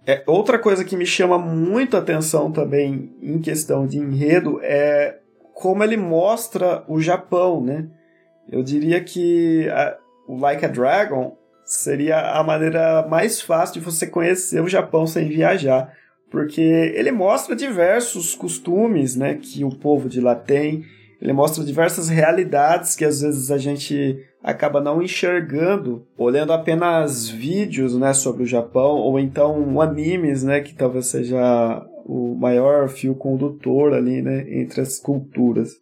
É, 0.06 0.24
outra 0.26 0.58
coisa 0.58 0.84
que 0.84 0.98
me 0.98 1.06
chama 1.06 1.38
muito 1.38 1.96
atenção 1.96 2.52
também 2.52 3.16
em 3.22 3.40
questão 3.40 3.86
de 3.86 4.00
enredo 4.00 4.60
é 4.64 5.20
como 5.54 5.84
ele 5.84 5.96
mostra 5.96 6.84
o 6.88 7.00
Japão, 7.00 7.64
né? 7.64 7.88
Eu 8.52 8.64
diria 8.64 9.02
que 9.04 9.70
a, 9.70 9.98
o 10.28 10.38
Like 10.38 10.66
a 10.66 10.68
Dragon 10.68 11.38
seria 11.70 12.20
a 12.20 12.44
maneira 12.44 13.06
mais 13.08 13.40
fácil 13.40 13.76
de 13.76 13.80
você 13.80 14.08
conhecer 14.08 14.60
o 14.60 14.68
Japão 14.68 15.06
sem 15.06 15.30
viajar, 15.30 15.94
porque 16.32 16.62
ele 16.62 17.12
mostra 17.12 17.56
diversos 17.56 18.34
costumes, 18.34 19.16
né, 19.16 19.36
que 19.36 19.64
o 19.64 19.70
povo 19.70 20.10
de 20.10 20.20
lá 20.20 20.34
tem. 20.34 20.84
Ele 21.22 21.32
mostra 21.32 21.64
diversas 21.64 22.10
realidades 22.10 22.96
que 22.96 23.06
às 23.06 23.22
vezes 23.22 23.52
a 23.52 23.58
gente 23.58 24.18
acaba 24.44 24.82
não 24.82 25.02
enxergando 25.02 26.08
olhando 26.18 26.54
apenas 26.54 27.30
vídeos, 27.30 27.96
né, 27.96 28.14
sobre 28.14 28.44
o 28.44 28.48
Japão 28.48 28.96
ou 28.96 29.20
então 29.20 29.80
animes, 29.80 30.44
né, 30.44 30.62
que 30.62 30.74
talvez 30.74 31.06
seja 31.06 31.86
o 32.04 32.34
maior 32.34 32.90
fio 32.90 33.14
condutor 33.14 33.94
ali, 33.94 34.24
né, 34.24 34.46
entre 34.50 34.82
as 34.82 34.98
culturas. 34.98 35.74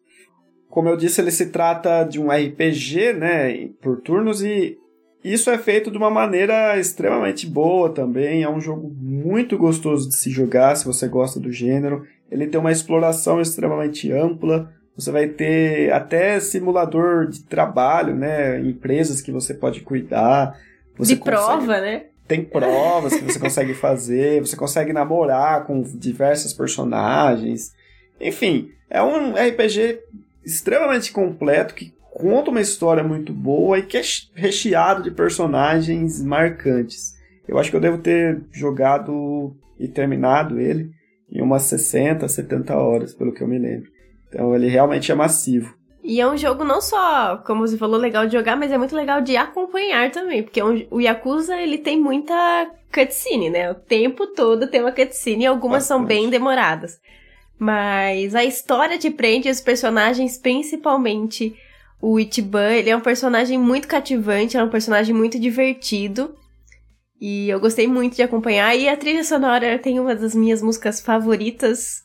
Como 0.70 0.90
eu 0.90 0.98
disse, 0.98 1.22
ele 1.22 1.32
se 1.32 1.46
trata 1.46 2.04
de 2.04 2.20
um 2.20 2.30
RPG, 2.30 3.14
né, 3.14 3.70
por 3.82 4.02
turnos 4.02 4.44
e 4.44 4.78
isso 5.24 5.50
é 5.50 5.58
feito 5.58 5.92
de 5.92 5.98
uma 5.98 6.10
maneira 6.10 6.78
extremamente 6.80 7.48
boa 7.48 7.90
também. 7.90 8.44
É 8.44 8.50
um 8.50 8.62
jogo 8.62 8.90
muito 8.90 9.58
gostoso 9.58 10.10
de 10.10 10.18
se 10.18 10.30
jogar 10.30 10.76
se 10.76 10.86
você 10.86 11.08
gosta 11.08 11.40
do 11.40 11.52
gênero. 11.52 12.06
Ele 12.32 12.48
tem 12.48 12.60
uma 12.60 12.72
exploração 12.72 13.42
extremamente 13.42 14.12
ampla. 14.12 14.72
Você 14.96 15.12
vai 15.12 15.28
ter 15.28 15.92
até 15.92 16.40
simulador 16.40 17.28
de 17.28 17.44
trabalho, 17.44 18.16
né? 18.16 18.60
Empresas 18.62 19.22
que 19.22 19.32
você 19.32 19.54
pode 19.54 19.82
cuidar. 19.82 20.58
Você 20.98 21.16
de 21.16 21.20
consegue... 21.20 21.38
prova, 21.38 21.82
né? 21.82 22.06
Tem 22.28 22.44
provas 22.44 23.16
que 23.16 23.24
você 23.24 23.40
consegue 23.40 23.74
fazer, 23.76 24.42
você 24.42 24.56
consegue 24.56 24.92
namorar 24.92 25.66
com 25.66 25.82
diversos 25.82 26.54
personagens. 26.54 27.74
Enfim, 28.20 28.72
é 28.90 29.02
um 29.02 29.34
RPG 29.34 30.00
extremamente 30.44 31.12
completo 31.12 31.74
que 31.74 31.94
conta 32.12 32.52
uma 32.52 32.62
história 32.62 33.04
muito 33.04 33.34
boa 33.34 33.80
e 33.80 33.84
que 33.84 33.98
é 33.98 34.02
recheado 34.34 35.04
de 35.04 35.12
personagens 35.12 36.24
marcantes. 36.24 37.16
Eu 37.48 37.58
acho 37.58 37.70
que 37.70 37.76
eu 37.76 37.82
devo 37.82 38.00
ter 38.00 38.42
jogado 38.52 39.56
e 39.80 39.88
terminado 39.88 40.60
ele 40.60 40.92
em 41.32 41.42
umas 41.42 41.64
60, 41.64 42.28
70 42.28 42.76
horas, 42.76 43.14
pelo 43.14 43.34
que 43.34 43.42
eu 43.42 43.48
me 43.48 43.60
lembro. 43.60 43.90
Então 44.28 44.56
ele 44.56 44.68
realmente 44.68 45.12
é 45.12 45.16
massivo. 45.16 45.76
E 46.04 46.22
é 46.22 46.28
um 46.28 46.38
jogo 46.38 46.64
não 46.64 46.80
só, 46.80 47.38
como 47.46 47.68
você 47.68 47.78
falou, 47.78 48.00
legal 48.00 48.26
de 48.26 48.34
jogar, 48.34 48.56
mas 48.56 48.72
é 48.72 48.78
muito 48.78 48.96
legal 48.96 49.22
de 49.22 49.36
acompanhar 49.36 50.10
também, 50.10 50.42
porque 50.42 50.60
é 50.60 50.64
o 50.64 51.02
Yakuza 51.02 51.58
ele 51.58 51.78
tem 51.78 52.00
muita 52.00 52.72
cutscene, 52.94 53.50
né? 53.50 53.70
O 53.70 53.76
tempo 53.76 54.28
todo 54.28 54.68
tem 54.68 54.80
uma 54.82 54.92
cutscene 54.92 55.44
e 55.44 55.48
algumas 55.48 55.84
Bastante. 55.84 56.00
são 56.00 56.06
bem 56.06 56.30
demoradas. 56.30 57.00
Mas 57.60 58.36
a 58.36 58.46
história 58.46 58.98
te 58.98 59.10
prende, 59.10 59.50
os 59.50 59.60
personagens, 59.60 60.38
principalmente 60.38 61.56
o 62.02 62.20
Ichiban, 62.20 62.72
ele 62.72 62.90
é 62.90 62.96
um 62.96 63.02
personagem 63.02 63.58
muito 63.58 63.88
cativante, 63.88 64.58
é 64.58 64.64
um 64.64 64.70
personagem 64.70 65.16
muito 65.16 65.40
divertido. 65.40 66.36
E 67.20 67.50
eu 67.50 67.60
gostei 67.60 67.88
muito 67.88 68.16
de 68.16 68.22
acompanhar. 68.22 68.76
E 68.76 68.88
a 68.88 68.96
trilha 68.96 69.24
sonora 69.24 69.80
tem 69.80 70.00
uma 70.00 70.14
das 70.14 70.36
minhas 70.36 70.62
músicas 70.62 71.02
favoritas, 71.02 72.04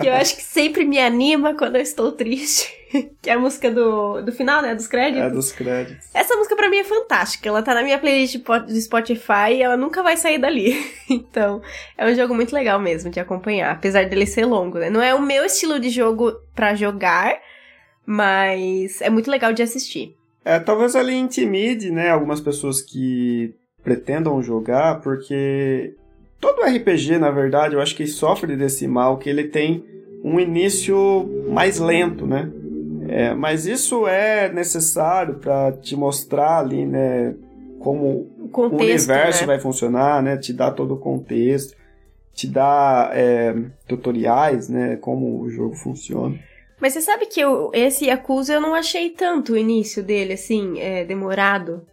que 0.00 0.06
eu 0.06 0.12
acho 0.12 0.36
que 0.36 0.42
sempre 0.42 0.84
me 0.84 0.98
anima 0.98 1.54
quando 1.54 1.76
eu 1.76 1.82
estou 1.82 2.12
triste. 2.12 2.80
que 3.22 3.30
é 3.30 3.34
a 3.34 3.38
música 3.38 3.70
do, 3.70 4.20
do 4.22 4.32
final, 4.32 4.62
né? 4.62 4.74
Dos 4.74 4.86
créditos. 4.86 5.22
É, 5.22 5.30
dos 5.30 5.52
créditos. 5.52 6.08
Essa 6.12 6.36
música 6.36 6.56
pra 6.56 6.68
mim 6.68 6.78
é 6.78 6.84
fantástica. 6.84 7.48
Ela 7.48 7.62
tá 7.62 7.74
na 7.74 7.82
minha 7.82 7.98
playlist 7.98 8.36
do 8.36 8.80
Spotify 8.80 9.52
e 9.54 9.62
ela 9.62 9.76
nunca 9.76 10.02
vai 10.02 10.16
sair 10.16 10.38
dali. 10.38 10.76
então, 11.08 11.62
é 11.96 12.06
um 12.06 12.14
jogo 12.14 12.34
muito 12.34 12.54
legal 12.54 12.78
mesmo 12.80 13.10
de 13.10 13.20
acompanhar, 13.20 13.72
apesar 13.72 14.06
dele 14.06 14.26
ser 14.26 14.44
longo, 14.44 14.78
né? 14.78 14.90
Não 14.90 15.02
é 15.02 15.14
o 15.14 15.22
meu 15.22 15.44
estilo 15.44 15.78
de 15.78 15.90
jogo 15.90 16.32
para 16.54 16.74
jogar, 16.74 17.38
mas 18.06 19.00
é 19.00 19.10
muito 19.10 19.30
legal 19.30 19.52
de 19.52 19.62
assistir. 19.62 20.14
É, 20.44 20.58
talvez 20.58 20.96
ali 20.96 21.14
intimide, 21.14 21.90
né, 21.90 22.10
algumas 22.10 22.40
pessoas 22.40 22.80
que 22.80 23.54
pretendam 23.82 24.42
jogar, 24.42 25.00
porque 25.00 25.94
todo 26.40 26.62
RPG, 26.62 27.18
na 27.18 27.30
verdade, 27.30 27.74
eu 27.74 27.80
acho 27.80 27.94
que 27.94 28.06
sofre 28.06 28.56
desse 28.56 28.86
mal, 28.86 29.18
que 29.18 29.28
ele 29.28 29.44
tem 29.44 29.84
um 30.24 30.38
início 30.38 31.28
mais 31.48 31.78
lento, 31.78 32.26
né? 32.26 32.50
É, 33.08 33.34
mas 33.34 33.66
isso 33.66 34.06
é 34.06 34.52
necessário 34.52 35.34
para 35.34 35.72
te 35.72 35.96
mostrar 35.96 36.60
ali, 36.60 36.86
né, 36.86 37.34
como 37.80 38.30
o, 38.38 38.48
contexto, 38.48 38.80
o 38.80 38.84
universo 38.84 39.40
né? 39.42 39.46
vai 39.46 39.58
funcionar, 39.58 40.22
né? 40.22 40.36
Te 40.36 40.52
dar 40.52 40.70
todo 40.72 40.94
o 40.94 40.98
contexto, 40.98 41.76
te 42.32 42.46
dar 42.46 43.10
é, 43.16 43.54
tutoriais, 43.88 44.68
né, 44.68 44.96
como 44.96 45.40
o 45.40 45.50
jogo 45.50 45.74
funciona. 45.74 46.38
Mas 46.80 46.94
você 46.94 47.00
sabe 47.00 47.26
que 47.26 47.40
eu, 47.40 47.70
esse 47.74 48.06
Yakuza 48.06 48.54
eu 48.54 48.60
não 48.60 48.74
achei 48.74 49.10
tanto 49.10 49.52
o 49.52 49.58
início 49.58 50.02
dele, 50.02 50.32
assim, 50.32 50.80
é, 50.80 51.04
demorado. 51.04 51.86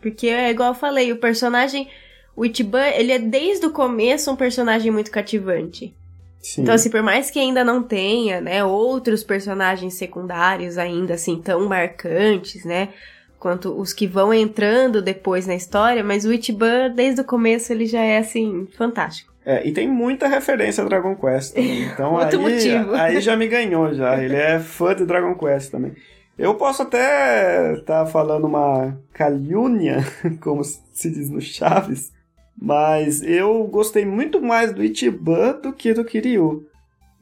Porque 0.00 0.28
é 0.28 0.50
igual 0.50 0.70
eu 0.70 0.78
falei, 0.78 1.12
o 1.12 1.18
personagem. 1.18 1.88
O 2.36 2.46
Ichiban, 2.46 2.86
ele 2.86 3.12
é 3.12 3.18
desde 3.18 3.66
o 3.66 3.72
começo 3.72 4.30
um 4.30 4.36
personagem 4.36 4.90
muito 4.90 5.10
cativante. 5.10 5.94
Sim. 6.40 6.62
Então, 6.62 6.74
assim, 6.74 6.88
por 6.88 7.02
mais 7.02 7.30
que 7.30 7.38
ainda 7.38 7.62
não 7.64 7.82
tenha, 7.82 8.40
né, 8.40 8.64
outros 8.64 9.22
personagens 9.22 9.94
secundários 9.94 10.78
ainda 10.78 11.14
assim 11.14 11.40
tão 11.42 11.68
marcantes, 11.68 12.64
né, 12.64 12.90
quanto 13.38 13.78
os 13.78 13.92
que 13.92 14.06
vão 14.06 14.32
entrando 14.32 15.02
depois 15.02 15.46
na 15.46 15.54
história, 15.54 16.02
mas 16.02 16.24
o 16.24 16.32
Ichiban, 16.32 16.90
desde 16.90 17.20
o 17.20 17.24
começo, 17.24 17.72
ele 17.72 17.84
já 17.84 18.00
é, 18.00 18.18
assim, 18.18 18.66
fantástico. 18.76 19.29
É, 19.44 19.66
e 19.66 19.72
tem 19.72 19.88
muita 19.88 20.28
referência 20.28 20.84
a 20.84 20.86
Dragon 20.86 21.16
Quest 21.16 21.54
também. 21.54 21.84
Então 21.92 22.18
aí, 22.18 22.36
motivo. 22.36 22.94
aí 22.94 23.20
já 23.20 23.36
me 23.36 23.48
ganhou 23.48 23.92
já. 23.94 24.22
Ele 24.22 24.36
é 24.36 24.58
fã 24.60 24.94
de 24.94 25.04
Dragon 25.04 25.34
Quest 25.34 25.70
também. 25.70 25.92
Eu 26.38 26.54
posso 26.54 26.82
até 26.82 27.74
estar 27.74 28.04
tá 28.04 28.06
falando 28.06 28.46
uma 28.46 28.98
calúnia, 29.12 29.98
como 30.40 30.64
se 30.64 31.10
diz 31.10 31.28
no 31.28 31.40
Chaves, 31.40 32.12
mas 32.56 33.22
eu 33.22 33.64
gostei 33.64 34.06
muito 34.06 34.40
mais 34.40 34.72
do 34.72 34.82
Ichiban 34.82 35.60
do 35.60 35.72
que 35.72 35.92
do 35.92 36.04
Kiryu. 36.04 36.66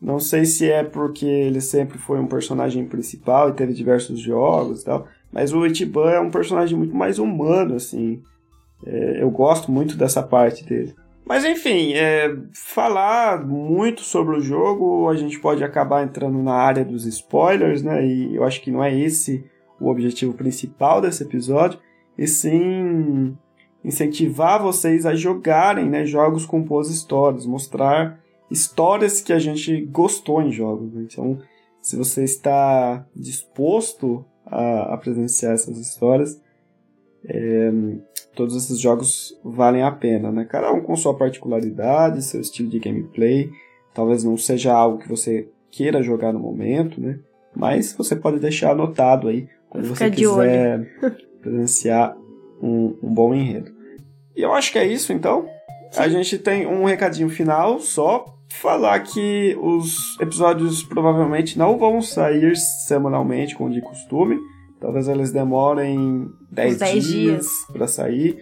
Não 0.00 0.20
sei 0.20 0.44
se 0.44 0.70
é 0.70 0.84
porque 0.84 1.26
ele 1.26 1.60
sempre 1.60 1.98
foi 1.98 2.20
um 2.20 2.28
personagem 2.28 2.86
principal 2.86 3.48
e 3.48 3.54
teve 3.54 3.72
diversos 3.72 4.20
jogos 4.20 4.82
e 4.82 4.84
tal, 4.84 5.08
mas 5.32 5.52
o 5.52 5.66
Ichiban 5.66 6.10
é 6.10 6.20
um 6.20 6.30
personagem 6.30 6.78
muito 6.78 6.94
mais 6.94 7.18
humano, 7.18 7.74
assim. 7.74 8.22
É, 8.86 9.20
eu 9.20 9.30
gosto 9.30 9.72
muito 9.72 9.96
dessa 9.96 10.22
parte 10.22 10.64
dele. 10.64 10.94
Mas 11.28 11.44
enfim, 11.44 11.92
é, 11.92 12.34
falar 12.54 13.46
muito 13.46 14.00
sobre 14.00 14.34
o 14.34 14.40
jogo, 14.40 15.10
a 15.10 15.14
gente 15.14 15.38
pode 15.38 15.62
acabar 15.62 16.02
entrando 16.02 16.42
na 16.42 16.54
área 16.54 16.82
dos 16.82 17.04
spoilers, 17.04 17.82
né? 17.82 18.02
E 18.06 18.34
eu 18.34 18.44
acho 18.44 18.62
que 18.62 18.70
não 18.70 18.82
é 18.82 18.98
esse 18.98 19.44
o 19.78 19.90
objetivo 19.90 20.32
principal 20.32 21.02
desse 21.02 21.22
episódio, 21.22 21.78
e 22.16 22.26
sim 22.26 23.36
incentivar 23.84 24.62
vocês 24.62 25.04
a 25.04 25.14
jogarem 25.14 25.88
né, 25.88 26.06
jogos 26.06 26.46
com 26.46 26.62
boas 26.62 26.88
histórias, 26.88 27.44
mostrar 27.44 28.18
histórias 28.50 29.20
que 29.20 29.32
a 29.32 29.38
gente 29.38 29.84
gostou 29.84 30.40
em 30.40 30.50
jogos. 30.50 30.92
Né? 30.94 31.06
Então, 31.08 31.38
se 31.82 31.94
você 31.94 32.24
está 32.24 33.06
disposto 33.14 34.24
a, 34.46 34.94
a 34.94 34.96
presenciar 34.96 35.52
essas 35.52 35.76
histórias, 35.78 36.40
é, 37.24 37.70
todos 38.34 38.56
esses 38.56 38.78
jogos 38.78 39.38
valem 39.44 39.82
a 39.82 39.90
pena, 39.90 40.30
né? 40.30 40.44
Cada 40.44 40.72
um 40.72 40.80
com 40.80 40.94
sua 40.96 41.16
particularidade, 41.16 42.22
seu 42.22 42.40
estilo 42.40 42.68
de 42.68 42.78
gameplay. 42.78 43.50
Talvez 43.92 44.22
não 44.22 44.36
seja 44.36 44.72
algo 44.72 44.98
que 44.98 45.08
você 45.08 45.48
queira 45.70 46.02
jogar 46.02 46.32
no 46.32 46.38
momento, 46.38 47.00
né? 47.00 47.18
Mas 47.54 47.92
você 47.92 48.14
pode 48.14 48.38
deixar 48.38 48.72
anotado 48.72 49.28
aí 49.28 49.48
quando 49.68 49.88
você 49.88 50.10
quiser 50.10 50.88
presenciar 51.42 52.16
um, 52.62 52.96
um, 53.02 53.12
bom 53.12 53.34
enredo. 53.34 53.72
E 54.36 54.42
eu 54.42 54.52
acho 54.52 54.70
que 54.70 54.78
é 54.78 54.86
isso, 54.86 55.12
então. 55.12 55.48
Sim. 55.90 56.00
A 56.00 56.08
gente 56.08 56.38
tem 56.38 56.66
um 56.66 56.84
recadinho 56.84 57.28
final, 57.28 57.80
só 57.80 58.38
falar 58.48 59.00
que 59.00 59.56
os 59.60 60.16
episódios 60.20 60.82
provavelmente 60.82 61.58
não 61.58 61.78
vão 61.78 62.00
sair 62.00 62.56
semanalmente, 62.56 63.54
como 63.54 63.70
de 63.70 63.80
costume. 63.80 64.38
Talvez 64.80 65.08
eles 65.08 65.32
demorem 65.32 66.30
10, 66.50 66.78
10 66.78 66.92
dias, 66.92 67.06
dias. 67.06 67.46
para 67.72 67.86
sair, 67.88 68.38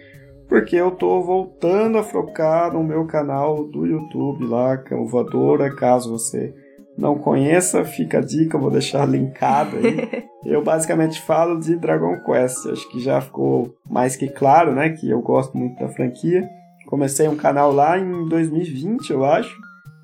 porque 0.47 0.75
eu 0.75 0.91
tô 0.91 1.21
voltando 1.21 1.97
a 1.97 2.03
focar 2.03 2.71
no 2.71 2.83
meu 2.83 3.05
canal 3.05 3.63
do 3.63 3.85
YouTube 3.85 4.45
lá, 4.45 4.77
Cão 4.77 5.05
Voadora, 5.05 5.75
caso 5.75 6.11
você 6.11 6.53
não 6.97 7.17
conheça, 7.17 7.85
fica 7.85 8.17
a 8.17 8.21
dica, 8.21 8.57
vou 8.57 8.71
deixar 8.71 9.07
linkado 9.07 9.77
aí. 9.77 10.23
eu 10.45 10.63
basicamente 10.63 11.21
falo 11.21 11.59
de 11.59 11.75
Dragon 11.75 12.17
Quest, 12.23 12.65
acho 12.67 12.89
que 12.89 12.99
já 12.99 13.21
ficou 13.21 13.75
mais 13.87 14.15
que 14.15 14.27
claro, 14.27 14.73
né, 14.73 14.89
que 14.89 15.09
eu 15.09 15.21
gosto 15.21 15.55
muito 15.57 15.79
da 15.79 15.89
franquia. 15.89 16.47
Comecei 16.87 17.27
um 17.27 17.35
canal 17.35 17.71
lá 17.71 17.99
em 17.99 18.25
2020, 18.27 19.11
eu 19.11 19.25
acho. 19.25 19.53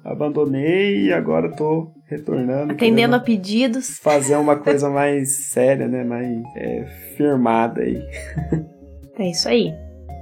Abandonei 0.04 1.06
e 1.06 1.14
agora 1.14 1.50
tô 1.56 1.92
retornando. 2.06 2.74
Atendendo 2.74 3.16
a 3.16 3.20
pedidos. 3.20 4.00
Fazer 4.00 4.36
uma 4.36 4.58
coisa 4.58 4.90
mais 4.90 5.48
séria, 5.48 5.88
né? 5.88 6.04
Mais 6.04 6.44
é, 6.56 6.86
firmada 7.16 7.82
aí. 7.82 8.02
É 9.16 9.30
isso 9.30 9.48
aí. 9.48 9.72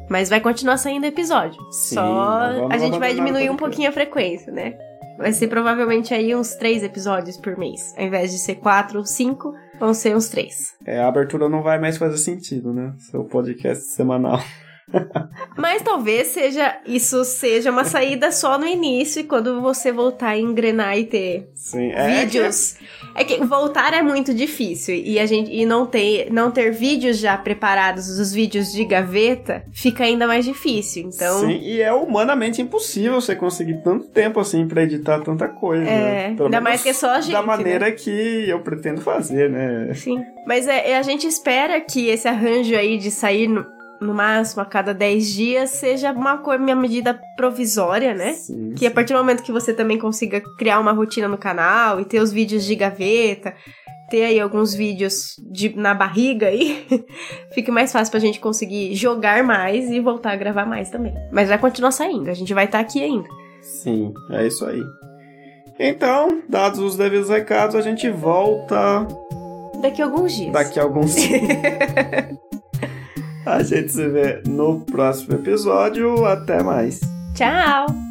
Mas 0.09 0.29
vai 0.29 0.41
continuar 0.41 0.75
saindo 0.75 1.05
episódio. 1.05 1.57
Sim, 1.71 1.95
Só 1.95 2.67
a 2.69 2.77
gente 2.77 2.99
vai 2.99 3.13
diminuir 3.13 3.49
um 3.49 3.55
pouquinho 3.55 3.87
a 3.87 3.91
frequência, 3.93 4.51
né? 4.51 4.77
Vai 5.17 5.31
ser 5.31 5.47
provavelmente 5.47 6.13
aí 6.13 6.35
uns 6.35 6.55
três 6.55 6.83
episódios 6.83 7.37
por 7.37 7.57
mês. 7.57 7.93
Ao 7.97 8.03
invés 8.03 8.31
de 8.31 8.37
ser 8.37 8.55
quatro 8.55 8.99
ou 8.99 9.05
cinco, 9.05 9.53
vão 9.79 9.93
ser 9.93 10.13
uns 10.13 10.27
três. 10.27 10.73
É, 10.85 10.99
a 10.99 11.07
abertura 11.07 11.47
não 11.47 11.63
vai 11.63 11.79
mais 11.79 11.97
fazer 11.97 12.17
sentido, 12.17 12.73
né? 12.73 12.93
Seu 12.97 13.23
podcast 13.23 13.85
semanal. 13.85 14.41
Mas 15.57 15.81
talvez 15.81 16.27
seja 16.27 16.77
isso 16.85 17.23
seja 17.23 17.71
uma 17.71 17.83
saída 17.83 18.31
só 18.31 18.57
no 18.57 18.65
início 18.65 19.21
e 19.21 19.23
quando 19.23 19.61
você 19.61 19.91
voltar 19.91 20.29
a 20.29 20.37
engrenar 20.37 20.97
e 20.97 21.05
ter 21.05 21.49
Sim, 21.55 21.91
é 21.91 22.23
vídeos. 22.23 22.75
É 23.15 23.23
que... 23.23 23.33
é 23.33 23.37
que 23.37 23.45
voltar 23.45 23.93
é 23.93 24.01
muito 24.01 24.33
difícil 24.33 24.95
e 24.95 25.19
a 25.19 25.25
gente 25.25 25.51
e 25.51 25.65
não 25.65 25.85
ter 25.85 26.31
não 26.31 26.51
ter 26.51 26.71
vídeos 26.71 27.17
já 27.17 27.37
preparados, 27.37 28.07
os 28.09 28.31
vídeos 28.31 28.71
de 28.71 28.85
gaveta, 28.85 29.63
fica 29.73 30.03
ainda 30.03 30.25
mais 30.25 30.45
difícil. 30.45 31.09
Então 31.13 31.41
Sim, 31.41 31.59
e 31.61 31.81
é 31.81 31.91
humanamente 31.93 32.61
impossível 32.61 33.19
você 33.19 33.35
conseguir 33.35 33.81
tanto 33.83 34.07
tempo 34.07 34.39
assim 34.39 34.67
para 34.67 34.83
editar 34.83 35.19
tanta 35.19 35.47
coisa. 35.47 35.83
É, 35.83 36.27
ainda 36.27 36.61
mais 36.61 36.81
que 36.81 36.89
é 36.89 36.93
só 36.93 37.11
a 37.11 37.21
gente. 37.21 37.33
Da 37.33 37.43
maneira 37.43 37.85
né? 37.85 37.91
que 37.91 38.49
eu 38.49 38.59
pretendo 38.61 39.01
fazer, 39.01 39.49
né? 39.49 39.93
Sim. 39.93 40.23
Mas 40.45 40.67
é, 40.67 40.97
a 40.97 41.01
gente 41.01 41.27
espera 41.27 41.79
que 41.79 42.07
esse 42.07 42.27
arranjo 42.27 42.75
aí 42.75 42.97
de 42.97 43.11
sair 43.11 43.47
no 43.47 43.65
no 44.01 44.13
máximo 44.13 44.63
a 44.63 44.65
cada 44.65 44.93
10 44.93 45.27
dias, 45.27 45.69
seja 45.69 46.11
uma, 46.11 46.33
uma 46.33 46.75
medida 46.75 47.19
provisória, 47.37 48.13
né? 48.13 48.33
Sim, 48.33 48.71
que 48.71 48.79
sim. 48.79 48.87
a 48.87 48.91
partir 48.91 49.13
do 49.13 49.19
momento 49.19 49.43
que 49.43 49.51
você 49.51 49.73
também 49.73 49.99
consiga 49.99 50.41
criar 50.57 50.79
uma 50.79 50.91
rotina 50.91 51.27
no 51.27 51.37
canal 51.37 51.99
e 52.01 52.05
ter 52.05 52.19
os 52.19 52.31
vídeos 52.31 52.65
de 52.65 52.75
gaveta, 52.75 53.53
ter 54.09 54.23
aí 54.23 54.39
alguns 54.39 54.73
vídeos 54.73 55.35
de, 55.51 55.75
na 55.77 55.93
barriga 55.93 56.47
aí, 56.47 56.85
fique 57.53 57.69
mais 57.69 57.91
fácil 57.91 58.11
pra 58.11 58.19
gente 58.19 58.39
conseguir 58.39 58.95
jogar 58.95 59.43
mais 59.43 59.89
e 59.89 59.99
voltar 59.99 60.31
a 60.31 60.35
gravar 60.35 60.65
mais 60.65 60.89
também. 60.89 61.13
Mas 61.31 61.49
vai 61.49 61.59
continuar 61.59 61.91
saindo, 61.91 62.29
a 62.29 62.33
gente 62.33 62.53
vai 62.53 62.65
estar 62.65 62.79
tá 62.79 62.83
aqui 62.83 63.03
ainda. 63.03 63.29
Sim, 63.61 64.11
é 64.31 64.47
isso 64.47 64.65
aí. 64.65 64.81
Então, 65.79 66.41
dados 66.49 66.79
os 66.79 66.97
devidos 66.97 67.29
recados, 67.29 67.75
a 67.75 67.81
gente 67.81 68.09
volta. 68.09 69.07
Daqui 69.79 70.01
a 70.01 70.05
alguns 70.05 70.33
dias. 70.33 70.51
Daqui 70.51 70.79
a 70.79 70.83
alguns 70.83 71.15
dias. 71.15 71.41
a 73.45 73.63
gente 73.63 73.91
se 73.91 74.07
vê 74.07 74.41
no 74.47 74.81
próximo 74.81 75.35
episódio. 75.35 76.25
Até 76.25 76.61
mais. 76.61 76.99
Tchau! 77.33 78.10